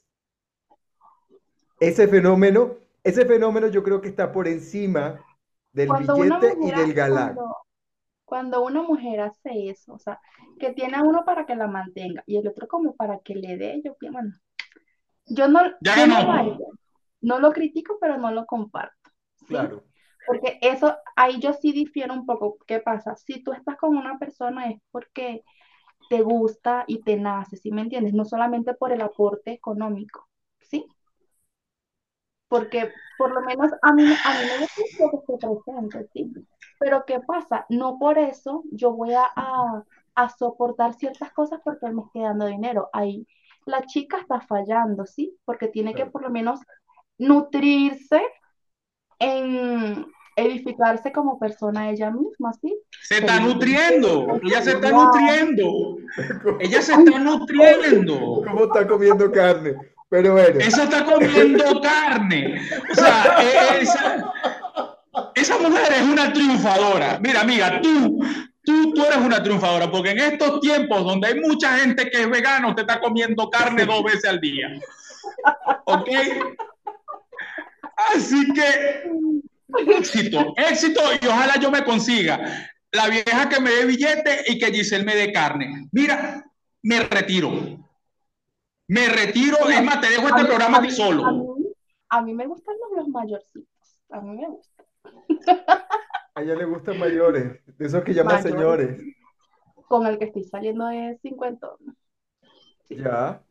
Ese 1.80 2.08
fenómeno, 2.08 2.76
ese 3.04 3.26
fenómeno 3.26 3.68
yo 3.68 3.82
creo 3.82 4.00
que 4.00 4.08
está 4.08 4.32
por 4.32 4.48
encima 4.48 5.22
del 5.72 5.88
Cuando 5.88 6.14
billete 6.14 6.56
y 6.62 6.70
del 6.70 6.94
galán. 6.94 7.34
cuando, 7.34 7.56
cuando 8.24 8.64
una 8.64 8.80
mujer 8.82 9.20
hace 9.20 9.68
eso, 9.68 9.92
o 9.92 9.98
sea, 9.98 10.18
que 10.58 10.72
tiene 10.72 10.96
a 10.96 11.02
uno 11.02 11.26
para 11.26 11.44
que 11.44 11.54
la 11.54 11.66
mantenga 11.66 12.24
y 12.26 12.38
el 12.38 12.48
otro 12.48 12.66
como 12.66 12.96
para 12.96 13.18
que 13.18 13.34
le 13.34 13.58
dé, 13.58 13.82
yo 13.84 13.94
pienso, 13.98 14.14
bueno, 14.18 14.34
yo 15.26 15.48
no, 15.48 15.60
Ya 15.80 15.96
yo 15.96 16.06
no 16.06 16.42
lo. 16.42 16.58
No 17.22 17.40
lo 17.40 17.52
critico, 17.52 17.98
pero 18.00 18.18
no 18.18 18.30
lo 18.30 18.46
comparto, 18.46 19.10
¿sí? 19.34 19.46
Claro. 19.48 19.82
Porque 20.26 20.58
eso, 20.60 20.96
ahí 21.16 21.40
yo 21.40 21.52
sí 21.52 21.72
difiero 21.72 22.12
un 22.14 22.26
poco. 22.26 22.58
¿Qué 22.66 22.80
pasa? 22.80 23.16
Si 23.16 23.42
tú 23.42 23.52
estás 23.52 23.76
con 23.76 23.96
una 23.96 24.18
persona 24.18 24.68
es 24.70 24.80
porque 24.90 25.42
te 26.10 26.22
gusta 26.22 26.84
y 26.86 27.02
te 27.02 27.16
nace, 27.16 27.56
¿sí 27.56 27.70
me 27.72 27.82
entiendes? 27.82 28.14
No 28.14 28.24
solamente 28.24 28.74
por 28.74 28.92
el 28.92 29.00
aporte 29.00 29.52
económico, 29.52 30.28
¿sí? 30.60 30.86
Porque 32.48 32.92
por 33.18 33.32
lo 33.32 33.40
menos 33.42 33.70
a 33.82 33.92
mí, 33.92 34.02
a 34.02 34.06
mí 34.06 34.46
me 34.46 34.58
gusta 34.60 35.10
que 35.10 35.34
esté 35.34 35.48
presente, 35.64 36.08
¿sí? 36.12 36.32
Pero 36.78 37.04
¿qué 37.06 37.20
pasa? 37.20 37.66
No 37.68 37.98
por 37.98 38.18
eso 38.18 38.62
yo 38.70 38.92
voy 38.92 39.14
a, 39.14 39.24
a, 39.34 39.82
a 40.14 40.28
soportar 40.30 40.94
ciertas 40.94 41.32
cosas 41.32 41.60
porque 41.64 41.86
él 41.86 41.94
me 41.94 42.02
está 42.02 42.20
dando 42.20 42.46
dinero. 42.46 42.88
Ahí 42.92 43.26
la 43.66 43.82
chica 43.86 44.18
está 44.18 44.40
fallando, 44.40 45.04
¿sí? 45.06 45.36
Porque 45.44 45.68
tiene 45.68 45.94
que 45.94 46.06
por 46.06 46.22
lo 46.22 46.30
menos 46.30 46.60
nutrirse 47.18 48.22
en 49.18 50.06
edificarse 50.36 51.12
como 51.12 51.38
persona 51.38 51.88
ella 51.90 52.10
misma, 52.10 52.52
¿sí? 52.60 52.76
Se 53.02 53.18
está 53.18 53.38
Pero- 53.38 53.46
nutriendo, 53.54 54.40
ella 54.44 54.62
se 54.62 54.70
está 54.72 54.90
Wow. 54.92 55.04
nutriendo, 55.04 55.96
ella 56.60 56.82
se 56.82 56.92
está 56.92 57.18
nutriendo. 57.18 58.42
¿Cómo 58.46 58.64
está 58.64 58.86
comiendo 58.86 59.30
carne? 59.32 59.74
Pero 60.08 60.32
bueno, 60.34 60.60
Esa 60.60 60.84
está 60.84 61.04
comiendo 61.04 61.80
carne. 61.80 62.60
O 62.92 62.94
sea, 62.94 63.36
e- 63.42 63.80
esa, 63.82 64.32
esa 65.34 65.58
mujer 65.58 65.92
es 65.92 66.02
una 66.02 66.32
triunfadora. 66.32 67.18
Mira, 67.20 67.40
amiga, 67.40 67.80
tú, 67.80 68.20
tú, 68.66 68.92
tú 68.92 69.02
eres 69.04 69.16
una 69.18 69.42
triunfadora, 69.42 69.90
porque 69.90 70.10
en 70.10 70.18
estos 70.18 70.60
tiempos 70.60 71.02
donde 71.04 71.28
hay 71.28 71.40
mucha 71.40 71.78
gente 71.78 72.10
que 72.10 72.20
es 72.22 72.28
vegana, 72.28 72.68
usted 72.68 72.82
está 72.82 73.00
comiendo 73.00 73.48
carne 73.48 73.86
dos 73.86 74.02
veces 74.02 74.26
al 74.26 74.40
día. 74.40 74.68
¿Ok? 75.86 76.08
Así 78.14 78.52
que 78.52 79.10
éxito, 79.96 80.54
éxito, 80.56 81.00
y 81.20 81.26
ojalá 81.26 81.56
yo 81.60 81.70
me 81.70 81.82
consiga 81.84 82.68
la 82.92 83.08
vieja 83.08 83.48
que 83.48 83.60
me 83.60 83.70
dé 83.70 83.84
billete 83.86 84.44
y 84.48 84.58
que 84.58 84.66
Giselle 84.72 85.04
me 85.04 85.14
dé 85.16 85.32
carne. 85.32 85.88
Mira, 85.92 86.44
me 86.82 87.00
retiro. 87.00 87.52
Me 88.88 89.08
retiro, 89.08 89.56
es 89.68 89.82
más, 89.82 90.00
te 90.00 90.08
dejo 90.10 90.28
este 90.28 90.42
mí- 90.42 90.46
programa 90.46 90.78
a 90.78 90.80
mí- 90.80 90.90
solo. 90.90 91.26
A 91.26 91.32
mí, 91.32 91.44
a 92.10 92.22
mí 92.22 92.34
me 92.34 92.46
gustan 92.46 92.74
los, 92.80 92.98
los 92.98 93.08
mayorcitos, 93.08 93.66
a 94.10 94.20
mí 94.20 94.36
me 94.36 94.46
gustan. 94.48 94.86
a 96.36 96.42
ella 96.42 96.54
le 96.54 96.66
gustan 96.66 96.98
mayores, 96.98 97.60
de 97.78 97.86
esos 97.86 98.04
que 98.04 98.12
llaman 98.12 98.42
Mayores. 98.44 98.88
señores. 98.98 99.14
Con 99.88 100.06
el 100.06 100.18
que 100.18 100.26
estoy 100.26 100.44
saliendo 100.44 100.88
es 100.90 101.18
50. 101.22 101.68
Ya, 102.90 103.42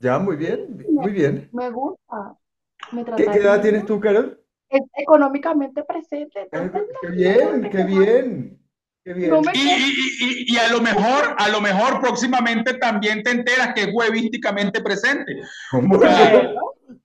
ya, 0.00 0.18
muy 0.18 0.36
bien, 0.36 0.84
muy 0.90 1.12
bien. 1.12 1.48
Me 1.52 1.70
gusta. 1.70 2.36
Me 2.92 3.04
¿Qué, 3.04 3.24
edad 3.24 3.60
bien. 3.60 3.62
tienes 3.62 3.86
tú, 3.86 4.00
Carol? 4.00 4.40
Es 4.70 4.80
económicamente 4.96 5.84
presente. 5.84 6.48
Eh, 6.50 6.70
Qué 7.02 7.08
bien, 7.10 7.70
qué 7.70 7.84
bien, 7.84 8.58
qué 9.04 9.12
bien. 9.12 9.30
No 9.30 9.42
me 9.42 9.52
Y, 9.54 9.58
y- 9.58 10.14
y- 10.20 10.54
y 10.54 10.56
a 10.56 10.70
lo 10.72 10.80
mejor, 10.80 11.34
a 11.36 11.48
lo 11.50 11.60
mejor 11.60 12.00
próximamente 12.00 12.74
también 12.74 13.22
te 13.22 13.32
enteras 13.32 13.74
que 13.74 13.82
es 13.82 13.88
huevísticamente 13.92 14.80
presente. 14.80 15.42
¿Cómo 15.70 15.94
no? 15.94 15.98
Bueno, 15.98 16.54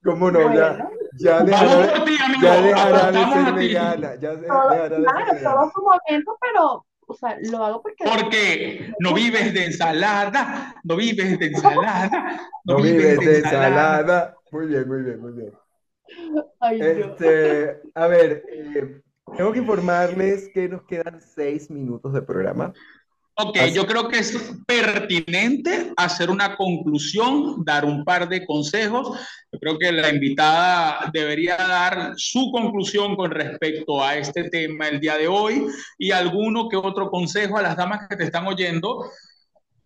¿Cómo 0.02 0.30
no? 0.30 0.38
Ya, 0.40 0.46
bueno. 0.46 0.78
ya 0.78 0.90
Vamos 1.24 1.46
dejará, 1.50 1.94
por 1.94 2.04
ti, 2.04 2.16
amigo. 2.22 2.42
ya 2.42 2.60
dejará 2.62 3.12
de 3.12 3.18
ser 3.18 3.38
a 3.38 3.46
ti. 3.46 3.52
vegana, 3.68 4.14
ya 4.16 4.34
de- 4.36 4.46
Todo- 4.48 4.68
dejará 4.68 4.82
de 4.88 4.88
ser 4.88 5.04
claro, 5.04 5.24
vegana. 5.34 5.50
todo 5.54 5.70
su 5.74 5.82
momento, 5.82 6.38
pero, 6.40 6.86
o 7.08 7.14
sea, 7.14 7.38
lo 7.50 7.64
hago 7.64 7.82
porque 7.82 8.04
Porque 8.04 8.92
no 9.00 9.14
vives 9.14 9.54
de 9.54 9.64
ensalada, 9.66 10.74
no 10.84 10.96
vives 10.96 11.38
de 11.38 11.46
ensalada, 11.46 12.40
No 12.64 12.76
vives 12.76 13.18
de 13.18 13.38
ensalada. 13.38 14.34
Muy 14.52 14.66
bien, 14.66 14.88
muy 14.88 15.02
bien, 15.02 15.20
muy 15.20 15.32
bien. 15.32 15.52
Ay, 16.60 16.78
yo. 16.78 16.84
Este, 16.86 17.80
a 17.94 18.06
ver, 18.06 18.44
eh, 18.48 19.00
tengo 19.36 19.52
que 19.52 19.58
informarles 19.58 20.48
que 20.54 20.68
nos 20.68 20.82
quedan 20.84 21.20
seis 21.20 21.70
minutos 21.70 22.12
de 22.12 22.22
programa. 22.22 22.72
Ok, 23.38 23.56
Así- 23.58 23.74
yo 23.74 23.86
creo 23.86 24.08
que 24.08 24.18
es 24.18 24.54
pertinente 24.66 25.92
hacer 25.96 26.30
una 26.30 26.56
conclusión, 26.56 27.62
dar 27.64 27.84
un 27.84 28.02
par 28.02 28.28
de 28.28 28.46
consejos. 28.46 29.18
Yo 29.52 29.58
creo 29.58 29.78
que 29.78 29.92
la 29.92 30.08
invitada 30.08 31.10
debería 31.12 31.56
dar 31.56 32.14
su 32.16 32.50
conclusión 32.50 33.14
con 33.14 33.30
respecto 33.30 34.02
a 34.02 34.16
este 34.16 34.48
tema 34.48 34.88
el 34.88 35.00
día 35.00 35.18
de 35.18 35.28
hoy 35.28 35.66
y 35.98 36.12
alguno 36.12 36.68
que 36.70 36.76
otro 36.76 37.10
consejo 37.10 37.58
a 37.58 37.62
las 37.62 37.76
damas 37.76 38.08
que 38.08 38.16
te 38.16 38.24
están 38.24 38.46
oyendo. 38.46 39.04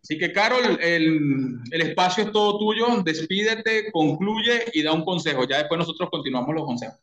Así 0.03 0.17
que, 0.17 0.33
Carol, 0.33 0.79
el, 0.81 1.59
el 1.73 1.81
espacio 1.83 2.25
es 2.25 2.33
todo 2.33 2.57
tuyo. 2.59 3.03
Despídete, 3.05 3.91
concluye 3.91 4.65
y 4.73 4.83
da 4.83 4.93
un 4.93 5.05
consejo. 5.05 5.45
Ya 5.45 5.59
después 5.59 5.79
nosotros 5.79 6.09
continuamos 6.09 6.55
los 6.55 6.65
consejos. 6.65 6.99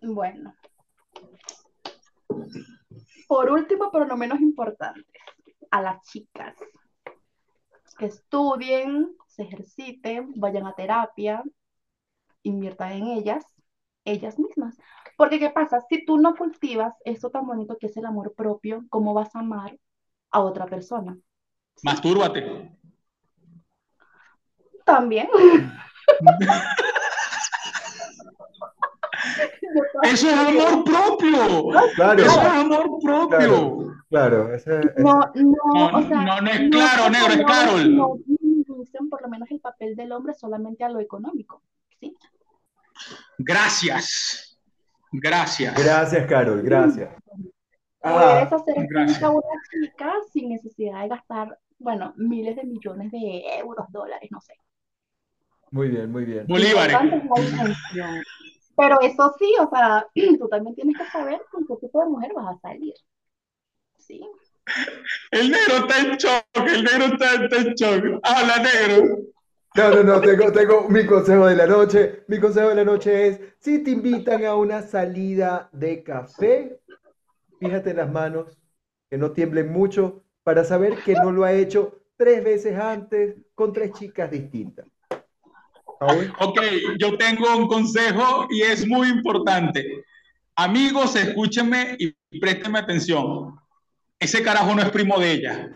Bueno. 0.00 0.54
Por 3.28 3.50
último, 3.50 3.90
pero 3.92 4.06
no 4.06 4.16
menos 4.16 4.40
importante, 4.40 5.04
a 5.70 5.82
las 5.82 6.02
chicas 6.02 6.56
que 7.98 8.06
estudien, 8.06 9.16
se 9.26 9.42
ejerciten, 9.42 10.32
vayan 10.36 10.66
a 10.66 10.74
terapia, 10.74 11.42
inviertan 12.42 12.92
en 12.92 13.08
ellas, 13.08 13.44
ellas 14.04 14.38
mismas. 14.38 14.76
Porque, 15.16 15.38
¿qué 15.38 15.50
pasa? 15.50 15.80
Si 15.88 16.04
tú 16.04 16.16
no 16.18 16.36
cultivas 16.36 16.94
eso 17.04 17.30
tan 17.30 17.46
bonito 17.46 17.76
que 17.78 17.86
es 17.86 17.96
el 17.96 18.06
amor 18.06 18.34
propio, 18.34 18.84
¿cómo 18.88 19.14
vas 19.14 19.34
a 19.34 19.40
amar 19.40 19.76
a 20.30 20.40
otra 20.40 20.66
persona? 20.66 21.18
Mastúrbate. 21.82 22.72
También. 24.84 25.28
Eso 30.02 30.28
es 30.28 30.34
amor 30.34 30.84
propio. 30.84 31.68
Claro, 31.96 32.22
Eso 32.22 32.40
es 32.40 32.46
amor 32.46 32.98
propio. 33.02 33.28
Claro. 33.28 33.87
Claro, 34.08 34.54
ese- 34.54 34.80
ese- 34.80 35.02
No, 35.02 35.20
no, 35.34 35.52
No, 35.74 35.98
o 35.98 36.02
sea, 36.08 36.20
no, 36.22 36.40
no 36.40 36.50
es 36.50 36.70
claro, 36.70 37.10
negro, 37.10 37.32
es 37.34 37.46
Carol. 37.46 37.96
No 37.96 38.14
minimicen 38.26 39.08
por 39.08 39.22
lo 39.22 39.28
menos 39.28 39.50
el 39.50 39.60
papel 39.60 39.94
del 39.96 40.12
hombre 40.12 40.34
solamente 40.34 40.84
a 40.84 40.88
lo 40.88 41.00
económico, 41.00 41.62
¿sí? 42.00 42.16
Gracias. 43.38 44.58
Gracias. 45.12 45.74
Gracias, 45.82 46.26
Carol, 46.26 46.62
gracias. 46.62 47.10
Puedes 48.00 48.52
Ah, 48.52 48.56
hacer 48.56 48.74
gracias. 48.88 49.18
feliz 49.18 49.22
a 49.22 49.30
una 49.30 49.46
chica 49.70 50.12
sin 50.32 50.48
necesidad 50.50 51.02
de 51.02 51.08
gastar, 51.08 51.58
bueno, 51.78 52.12
miles 52.16 52.56
de 52.56 52.64
millones 52.64 53.10
de 53.10 53.42
euros, 53.58 53.86
dólares, 53.90 54.28
no 54.30 54.40
sé. 54.40 54.54
muy 55.70 55.88
bien, 55.88 56.10
muy 56.10 56.24
bien. 56.24 56.46
Bolívares. 56.46 56.96
Pero 58.76 59.00
eso 59.00 59.34
sí, 59.38 59.52
o 59.60 59.68
sea, 59.68 60.06
tú 60.38 60.48
también 60.48 60.74
tienes 60.76 60.96
que 60.96 61.04
saber 61.10 61.40
con 61.50 61.66
qué 61.66 61.76
tipo 61.76 62.00
de 62.00 62.08
mujer 62.08 62.32
vas 62.34 62.56
a 62.56 62.60
salir. 62.60 62.94
¿Sí? 64.08 64.20
El 65.30 65.50
negro 65.50 65.76
está 65.76 66.00
en 66.00 66.16
shock, 66.16 66.44
el 66.66 66.84
negro 66.84 67.04
está, 67.12 67.44
está 67.44 67.56
en 67.56 67.74
shock. 67.74 68.20
Habla, 68.22 68.56
negro. 68.62 69.18
No, 69.76 69.90
no, 69.90 70.02
no, 70.02 70.20
tengo, 70.20 70.50
tengo 70.50 70.88
mi 70.88 71.06
consejo 71.06 71.46
de 71.46 71.56
la 71.56 71.66
noche. 71.66 72.24
Mi 72.26 72.40
consejo 72.40 72.70
de 72.70 72.74
la 72.74 72.84
noche 72.84 73.28
es, 73.28 73.40
si 73.60 73.82
te 73.82 73.90
invitan 73.90 74.44
a 74.44 74.56
una 74.56 74.82
salida 74.82 75.68
de 75.72 76.02
café, 76.02 76.80
fíjate 77.60 77.90
en 77.90 77.96
las 77.98 78.10
manos, 78.10 78.58
que 79.10 79.18
no 79.18 79.32
tiemblen 79.32 79.70
mucho, 79.70 80.24
para 80.42 80.64
saber 80.64 80.96
que 81.04 81.14
no 81.14 81.30
lo 81.30 81.44
ha 81.44 81.52
hecho 81.52 82.00
tres 82.16 82.42
veces 82.42 82.78
antes 82.78 83.36
con 83.54 83.72
tres 83.72 83.92
chicas 83.92 84.30
distintas. 84.30 84.86
Paul, 86.00 86.32
Ok, 86.40 86.60
yo 86.98 87.16
tengo 87.18 87.56
un 87.56 87.68
consejo 87.68 88.46
y 88.50 88.62
es 88.62 88.86
muy 88.86 89.08
importante. 89.08 90.04
Amigos, 90.56 91.14
escúchenme 91.14 91.96
y 91.98 92.40
préstenme 92.40 92.78
atención. 92.78 93.58
Ese 94.20 94.42
carajo 94.42 94.74
no 94.74 94.82
es 94.82 94.90
primo 94.90 95.18
de 95.20 95.30
ella. 95.32 95.70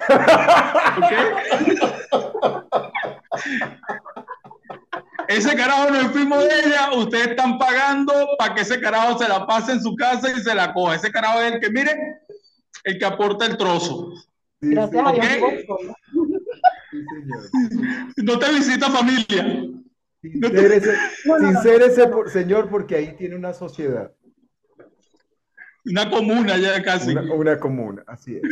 Ese 5.29 5.55
carajo 5.57 5.91
no 5.91 6.01
es 6.01 6.09
primo 6.09 6.39
de 6.41 6.49
ella. 6.67 6.91
Ustedes 6.97 7.29
están 7.29 7.59
pagando 7.59 8.13
para 8.39 8.55
que 8.55 8.63
ese 8.63 8.81
carajo 8.81 9.19
se 9.19 9.29
la 9.29 9.47
pase 9.47 9.73
en 9.73 9.83
su 9.83 9.95
casa 9.95 10.31
y 10.31 10.41
se 10.41 10.55
la 10.55 10.73
coja. 10.75 10.97
Ese 10.97 11.11
carajo 11.11 11.41
es 11.41 11.53
el 11.55 11.61
que, 11.61 11.71
mire, 11.71 11.97
el 12.85 12.99
que 12.99 13.05
aporta 13.05 13.47
el 13.47 13.57
trozo. 13.57 14.13
Gracias 14.61 15.03
sí, 15.15 15.21
a 15.21 15.37
Dios. 15.37 15.51
Sí. 16.91 18.23
No 18.25 18.39
te 18.39 18.51
visita 18.53 18.91
familia. 18.91 19.65
Sincérese, 20.21 20.93
No, 21.25 21.39
no, 21.39 21.51
no. 21.51 21.53
sincérese, 21.63 22.07
por- 22.09 22.31
señor, 22.31 22.69
porque 22.69 22.95
ahí 22.97 23.17
tiene 23.17 23.35
una 23.35 23.53
sociedad, 23.53 24.13
Una 25.85 26.09
comuna 26.11 26.57
ya 26.59 26.83
casi. 26.83 27.11
una, 27.11 27.35
una 27.35 27.61
comuna, 27.61 28.05
así 28.07 28.37
es. 28.37 28.43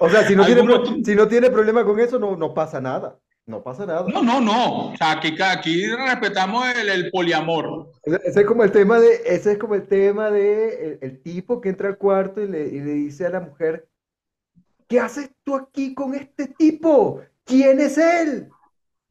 O 0.00 0.08
sea, 0.08 0.26
si 0.26 0.36
no, 0.36 0.44
tiene, 0.46 0.62
pro- 0.64 0.84
si 1.04 1.14
no 1.14 1.26
tiene 1.28 1.50
problema 1.50 1.84
con 1.84 1.98
eso, 2.00 2.18
no, 2.18 2.36
no 2.36 2.52
pasa 2.54 2.80
nada. 2.80 3.18
No 3.46 3.62
pasa 3.62 3.86
nada. 3.86 4.04
No, 4.06 4.22
no, 4.22 4.42
no. 4.42 4.90
O 4.90 4.96
sea, 4.96 5.12
aquí, 5.12 5.34
aquí 5.42 5.86
respetamos 5.86 6.66
el, 6.76 6.90
el 6.90 7.10
poliamor. 7.10 7.90
Ese 8.04 8.20
ese 8.24 8.40
es 8.40 8.46
como 8.46 8.62
el 8.62 8.70
tema 8.72 9.00
de, 9.00 9.22
ese 9.24 9.52
es 9.52 9.58
como 9.58 9.74
el 9.74 9.86
tema 9.88 10.30
de 10.30 10.84
el, 10.84 10.98
el 11.00 11.22
tipo 11.22 11.58
que 11.62 11.70
entra 11.70 11.88
al 11.88 11.96
cuarto 11.96 12.42
y 12.42 12.48
le, 12.48 12.66
y 12.68 12.80
le 12.80 12.92
dice 12.92 13.24
a 13.24 13.30
la 13.30 13.40
mujer, 13.40 13.88
¿qué 14.86 15.00
haces 15.00 15.30
tú 15.44 15.56
aquí 15.56 15.94
con 15.94 16.14
este 16.14 16.48
tipo? 16.48 17.22
¿Quién 17.44 17.80
es 17.80 17.96
él? 17.96 18.48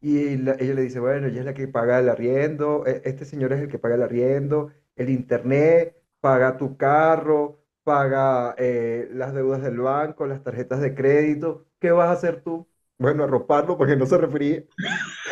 Y 0.02 0.38
la- 0.38 0.56
ella 0.60 0.76
le 0.76 0.84
dice, 0.84 1.00
bueno, 1.00 1.28
ella 1.28 1.40
es 1.40 1.46
la 1.46 1.56
que 1.56 1.68
paga 1.68 1.98
el 2.00 2.08
arriendo, 2.10 2.86
e- 2.86 3.02
este 3.06 3.26
señor 3.26 3.54
es 3.54 3.62
el 3.62 3.68
que 3.70 3.80
paga 3.80 3.96
el 3.96 4.04
arriendo, 4.04 4.72
el 4.96 5.10
internet, 5.10 5.97
paga 6.20 6.58
tu 6.58 6.78
carro, 6.78 7.64
paga 7.84 8.56
eh, 8.58 9.08
las 9.14 9.34
deudas 9.34 9.62
del 9.62 9.80
banco, 9.80 10.26
las 10.28 10.44
tarjetas 10.44 10.82
de 10.82 10.94
crédito. 10.96 11.66
¿Qué 11.80 11.92
vas 11.92 12.10
a 12.10 12.14
hacer 12.14 12.42
tú? 12.44 12.68
Bueno, 13.00 13.24
arroparlo 13.24 13.78
porque 13.78 13.96
no 13.96 14.06
se 14.06 14.18
refería. 14.18 14.64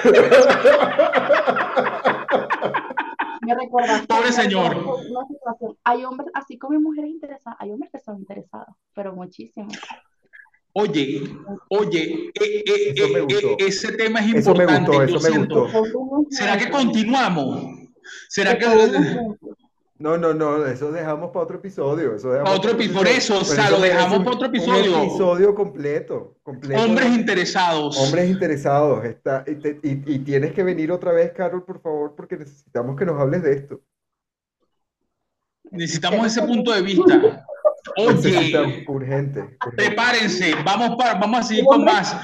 Me 3.41 3.53
recordaste 3.53 4.07
Pobre 4.07 4.31
señor. 4.31 4.75
Hay 5.83 6.03
hombres, 6.03 6.29
así 6.33 6.57
como 6.57 6.73
hay 6.73 6.79
mujeres 6.79 7.11
interesadas, 7.11 7.57
hay 7.59 7.71
hombres 7.71 7.91
que 7.91 7.99
son 7.99 8.17
interesados, 8.19 8.75
pero 8.93 9.13
muchísimos. 9.13 9.77
Oye, 10.73 11.23
oye, 11.69 12.31
eh, 12.33 12.63
eh, 12.65 12.93
eh, 12.97 13.25
eh, 13.29 13.55
ese 13.59 13.93
tema 13.93 14.19
es 14.19 14.35
Eso 14.35 14.53
me 14.55 14.63
importante. 14.63 14.91
gustó, 14.91 15.05
Yo 15.05 15.15
eso 15.17 15.27
me 15.27 15.33
siento, 15.35 15.61
gustó. 15.61 16.25
¿será 16.31 16.57
que 16.57 16.69
continuamos? 16.69 17.63
¿Será 18.27 18.57
que 18.57 18.65
No, 19.97 20.17
no, 20.17 20.33
no, 20.33 20.65
eso 20.65 20.91
dejamos 20.91 21.29
para 21.31 21.45
otro 21.45 21.55
episodio. 21.57 22.15
Eso 22.15 22.29
dejamos 22.31 22.57
Otro 22.57 22.71
para 22.71 22.83
epi- 22.83 22.93
por 22.93 23.07
eso, 23.07 23.39
o 23.39 23.45
sea, 23.45 23.69
lo 23.71 23.79
dejamos 23.79 24.17
para 24.19 24.31
otro 24.31 24.49
un 24.49 24.55
episodio. 24.55 25.03
episodio 25.03 25.55
completo, 25.55 26.35
completo. 26.43 26.81
hombres 26.83 27.07
interesados? 27.15 27.97
Hombres 27.97 28.29
interesados. 28.29 29.05
Está, 29.05 29.45
y, 29.47 29.55
te- 29.55 29.79
y- 29.83 30.03
y 30.15 30.19
tienes 30.19 30.51
que 30.51 30.63
venir 30.63 30.91
otra 30.91 31.13
vez, 31.13 31.31
Carol, 31.31 31.63
por 31.63 31.81
favor, 31.81 32.13
porque 32.13 32.35
necesitamos 32.35 32.97
que 32.97 33.05
nos 33.05 33.19
hables 33.21 33.41
de 33.43 33.53
esto. 33.53 33.79
Necesitamos 35.71 36.27
ese 36.27 36.41
punto 36.45 36.71
de 36.73 36.81
vista. 36.81 37.45
Oye, 37.97 38.07
urgente. 38.15 38.85
urgente. 38.87 39.57
prepárense, 39.77 40.53
vamos, 40.65 40.95
para, 40.97 41.13
vamos 41.15 41.39
a 41.39 41.43
seguir 41.43 41.63
con 41.65 41.85
más. 41.85 42.17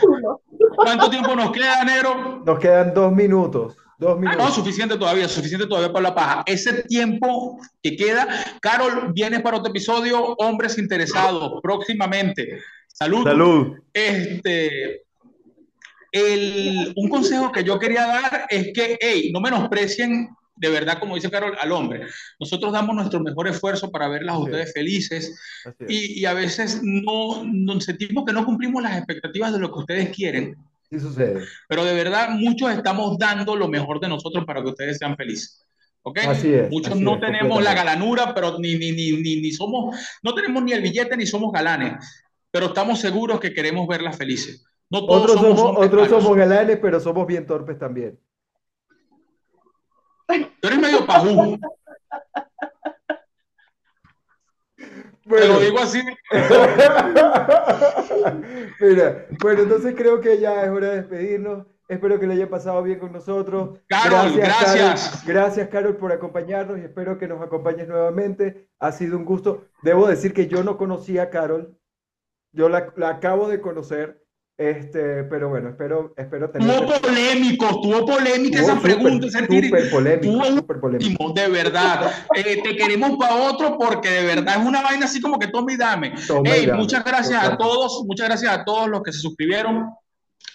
¿Cuánto 0.76 1.10
tiempo 1.10 1.36
nos 1.36 1.52
queda, 1.52 1.84
Nero? 1.86 2.42
Nos 2.46 2.60
quedan 2.60 2.94
dos 2.94 3.12
minutos. 3.14 3.78
Dos 4.02 4.14
Ah, 4.18 4.20
minutos. 4.20 4.38
no, 4.46 4.52
suficiente 4.52 4.98
todavía, 4.98 5.28
suficiente 5.30 5.68
todavía 5.68 5.94
para 5.94 6.10
la 6.10 6.16
paja. 6.16 6.44
Ese 6.48 6.82
tiempo 6.84 7.60
que 7.84 7.96
queda, 7.96 8.28
Carol, 8.60 9.14
vienes 9.14 9.42
para 9.44 9.58
otro 9.58 9.70
episodio, 9.70 10.34
hombres 10.40 10.80
interesados, 10.80 11.60
próximamente. 11.62 12.60
Salud. 12.88 13.24
Salud. 13.24 13.78
Este, 13.94 15.04
el, 16.12 16.94
un 16.96 17.10
consejo 17.10 17.52
que 17.52 17.64
yo 17.64 17.78
quería 17.78 18.08
dar 18.08 18.48
es 18.50 18.72
que, 18.74 18.98
hey, 19.00 19.30
no 19.32 19.40
menosprecien 19.40 20.30
de 20.56 20.70
verdad, 20.70 21.00
como 21.00 21.16
dice 21.16 21.30
Carol, 21.30 21.56
al 21.60 21.72
hombre. 21.72 22.08
Nosotros 22.40 22.72
damos 22.74 22.96
nuestro 22.96 23.20
mejor 23.20 23.48
esfuerzo 23.48 23.92
para 23.92 24.08
verlas 24.08 24.36
a 24.36 24.40
ustedes 24.40 24.74
felices 24.74 25.40
y, 25.88 26.20
y 26.20 26.26
a 26.26 26.34
veces 26.34 26.82
no, 26.84 27.44
nos 27.44 27.84
sentimos 27.86 28.26
que 28.26 28.34
no 28.34 28.46
cumplimos 28.46 28.82
las 28.84 28.98
expectativas 28.98 29.54
de 29.54 29.60
lo 29.60 29.72
que 29.72 29.80
ustedes 29.80 30.10
quieren, 30.16 30.56
Sí 30.92 31.00
sucede. 31.00 31.46
pero 31.70 31.86
de 31.86 31.94
verdad 31.94 32.30
muchos 32.32 32.70
estamos 32.72 33.18
dando 33.18 33.56
lo 33.56 33.70
mejor 33.70 34.02
de 34.02 34.10
nosotros 34.10 34.44
para 34.46 34.62
que 34.62 34.70
ustedes 34.70 34.98
sean 34.98 35.16
felices. 35.16 35.66
¿Ok? 36.04 36.20
Así 36.28 36.54
es, 36.54 36.70
Muchos 36.70 36.94
así 36.94 37.02
no 37.04 37.16
es, 37.16 37.22
tenemos 37.22 37.64
la 37.64 37.74
galanura, 37.74 38.34
pero 38.34 38.60
ni, 38.60 38.76
ni, 38.76 38.92
ni, 38.92 39.12
ni, 39.14 39.42
ni 39.42 39.52
somos, 39.52 39.96
no 40.22 40.34
tenemos 40.34 40.64
ni 40.64 40.74
el 40.74 40.82
billete 40.82 41.16
ni 41.16 41.26
somos 41.26 41.52
galanes, 41.54 41.94
pero 42.50 42.68
estamos 42.68 43.00
seguros 43.00 43.40
que 43.40 43.54
queremos 43.54 43.88
verlas 43.88 44.18
felices. 44.18 44.66
No 44.90 45.06
todos 45.06 45.24
Otros 45.24 45.36
somos, 45.40 45.60
somos, 45.60 45.72
hombres 45.78 45.88
otros 45.88 46.10
malos. 46.10 46.24
somos 46.24 46.38
galanes, 46.38 46.80
pero 46.82 47.00
somos 47.00 47.26
bien 47.26 47.46
torpes 47.48 47.80
también. 47.80 48.20
Tú 50.60 50.68
eres 50.68 50.80
medio 50.80 51.06
pajú, 51.06 51.58
te 55.38 55.48
lo 55.48 55.60
digo 55.60 55.80
así. 55.80 56.02
Mira, 58.80 59.26
bueno, 59.42 59.64
entonces 59.64 59.96
creo 59.96 60.22
que 60.22 60.40
ya 60.40 60.64
es 60.64 60.70
hora 60.70 60.90
de 60.90 60.98
despedirnos. 60.98 61.66
Espero 61.88 62.20
que 62.20 62.28
le 62.28 62.36
haya 62.36 62.50
pasado 62.50 62.82
bien 62.84 63.00
con 63.00 63.12
nosotros. 63.12 63.80
Carol, 63.90 64.32
gracias. 64.34 65.10
Carol. 65.10 65.26
Gracias, 65.26 65.70
Carol, 65.70 65.98
por 65.98 66.14
acompañarnos 66.14 66.80
y 66.80 66.84
espero 66.84 67.18
que 67.18 67.28
nos 67.28 67.42
acompañes 67.42 67.88
nuevamente. 67.88 68.70
Ha 68.80 68.92
sido 68.94 69.18
un 69.18 69.26
gusto. 69.26 69.66
Debo 69.84 70.08
decir 70.08 70.34
que 70.34 70.48
yo 70.48 70.64
no 70.64 70.78
conocía 70.78 71.24
a 71.24 71.30
Carol. 71.30 71.78
Yo 72.54 72.70
la, 72.70 72.94
la 72.96 73.10
acabo 73.10 73.50
de 73.50 73.60
conocer. 73.60 74.24
Este, 74.62 75.24
pero 75.24 75.50
bueno, 75.50 75.70
espero, 75.70 76.14
espero 76.16 76.52
tener. 76.52 76.86
Tuvo 76.86 77.02
polémico, 77.02 77.82
tuvo 77.82 78.06
polémica 78.06 78.60
esa 78.60 78.80
pregunta, 78.80 79.26
ese. 79.26 79.40
Súper 79.40 79.90
polémico, 79.90 80.22
Tuvo 80.22 80.46
súper 80.46 80.80
polémico. 80.80 81.34
de 81.34 81.48
verdad. 81.48 82.12
Eh, 82.36 82.62
te 82.64 82.76
queremos 82.76 83.18
para 83.18 83.36
otro 83.36 83.78
porque 83.78 84.10
de 84.10 84.24
verdad 84.24 84.62
es 84.62 84.66
una 84.68 84.82
vaina 84.82 85.06
así 85.06 85.20
como 85.20 85.40
que 85.40 85.48
toma 85.48 85.74
y 85.74 85.78
dame. 85.78 86.14
Toma 86.28 86.48
y 86.50 86.52
Hey, 86.52 86.66
dame, 86.68 86.80
muchas 86.80 87.04
gracias 87.04 87.44
a 87.44 87.58
todos, 87.58 88.04
muchas 88.06 88.28
gracias 88.28 88.54
a 88.54 88.64
todos 88.64 88.88
los 88.88 89.02
que 89.02 89.12
se 89.12 89.20
suscribieron. 89.20 89.90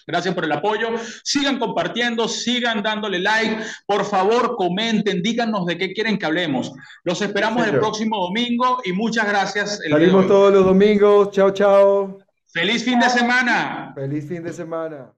Gracias 0.06 0.34
por 0.34 0.44
el 0.44 0.52
apoyo. 0.52 0.90
Sigan 1.24 1.58
compartiendo, 1.58 2.28
sigan 2.28 2.82
dándole 2.82 3.18
like. 3.18 3.58
Por 3.86 4.04
favor, 4.04 4.54
comenten, 4.56 5.20
díganos 5.20 5.66
de 5.66 5.78
qué 5.78 5.92
quieren 5.92 6.16
que 6.16 6.26
hablemos. 6.26 6.72
Los 7.02 7.20
esperamos 7.22 7.62
el 7.64 7.70
Señor. 7.70 7.80
próximo 7.80 8.18
domingo 8.26 8.80
y 8.84 8.92
muchas 8.92 9.26
gracias. 9.26 9.80
el 9.84 9.90
Salimos 9.90 10.28
todos 10.28 10.52
los 10.52 10.64
domingos. 10.64 11.32
Chao, 11.32 11.50
chao. 11.50 12.25
Feliz 12.56 12.84
fin 12.84 12.98
de 12.98 13.10
semana. 13.10 13.92
Feliz 13.94 14.26
fin 14.26 14.42
de 14.42 14.50
semana. 14.50 15.12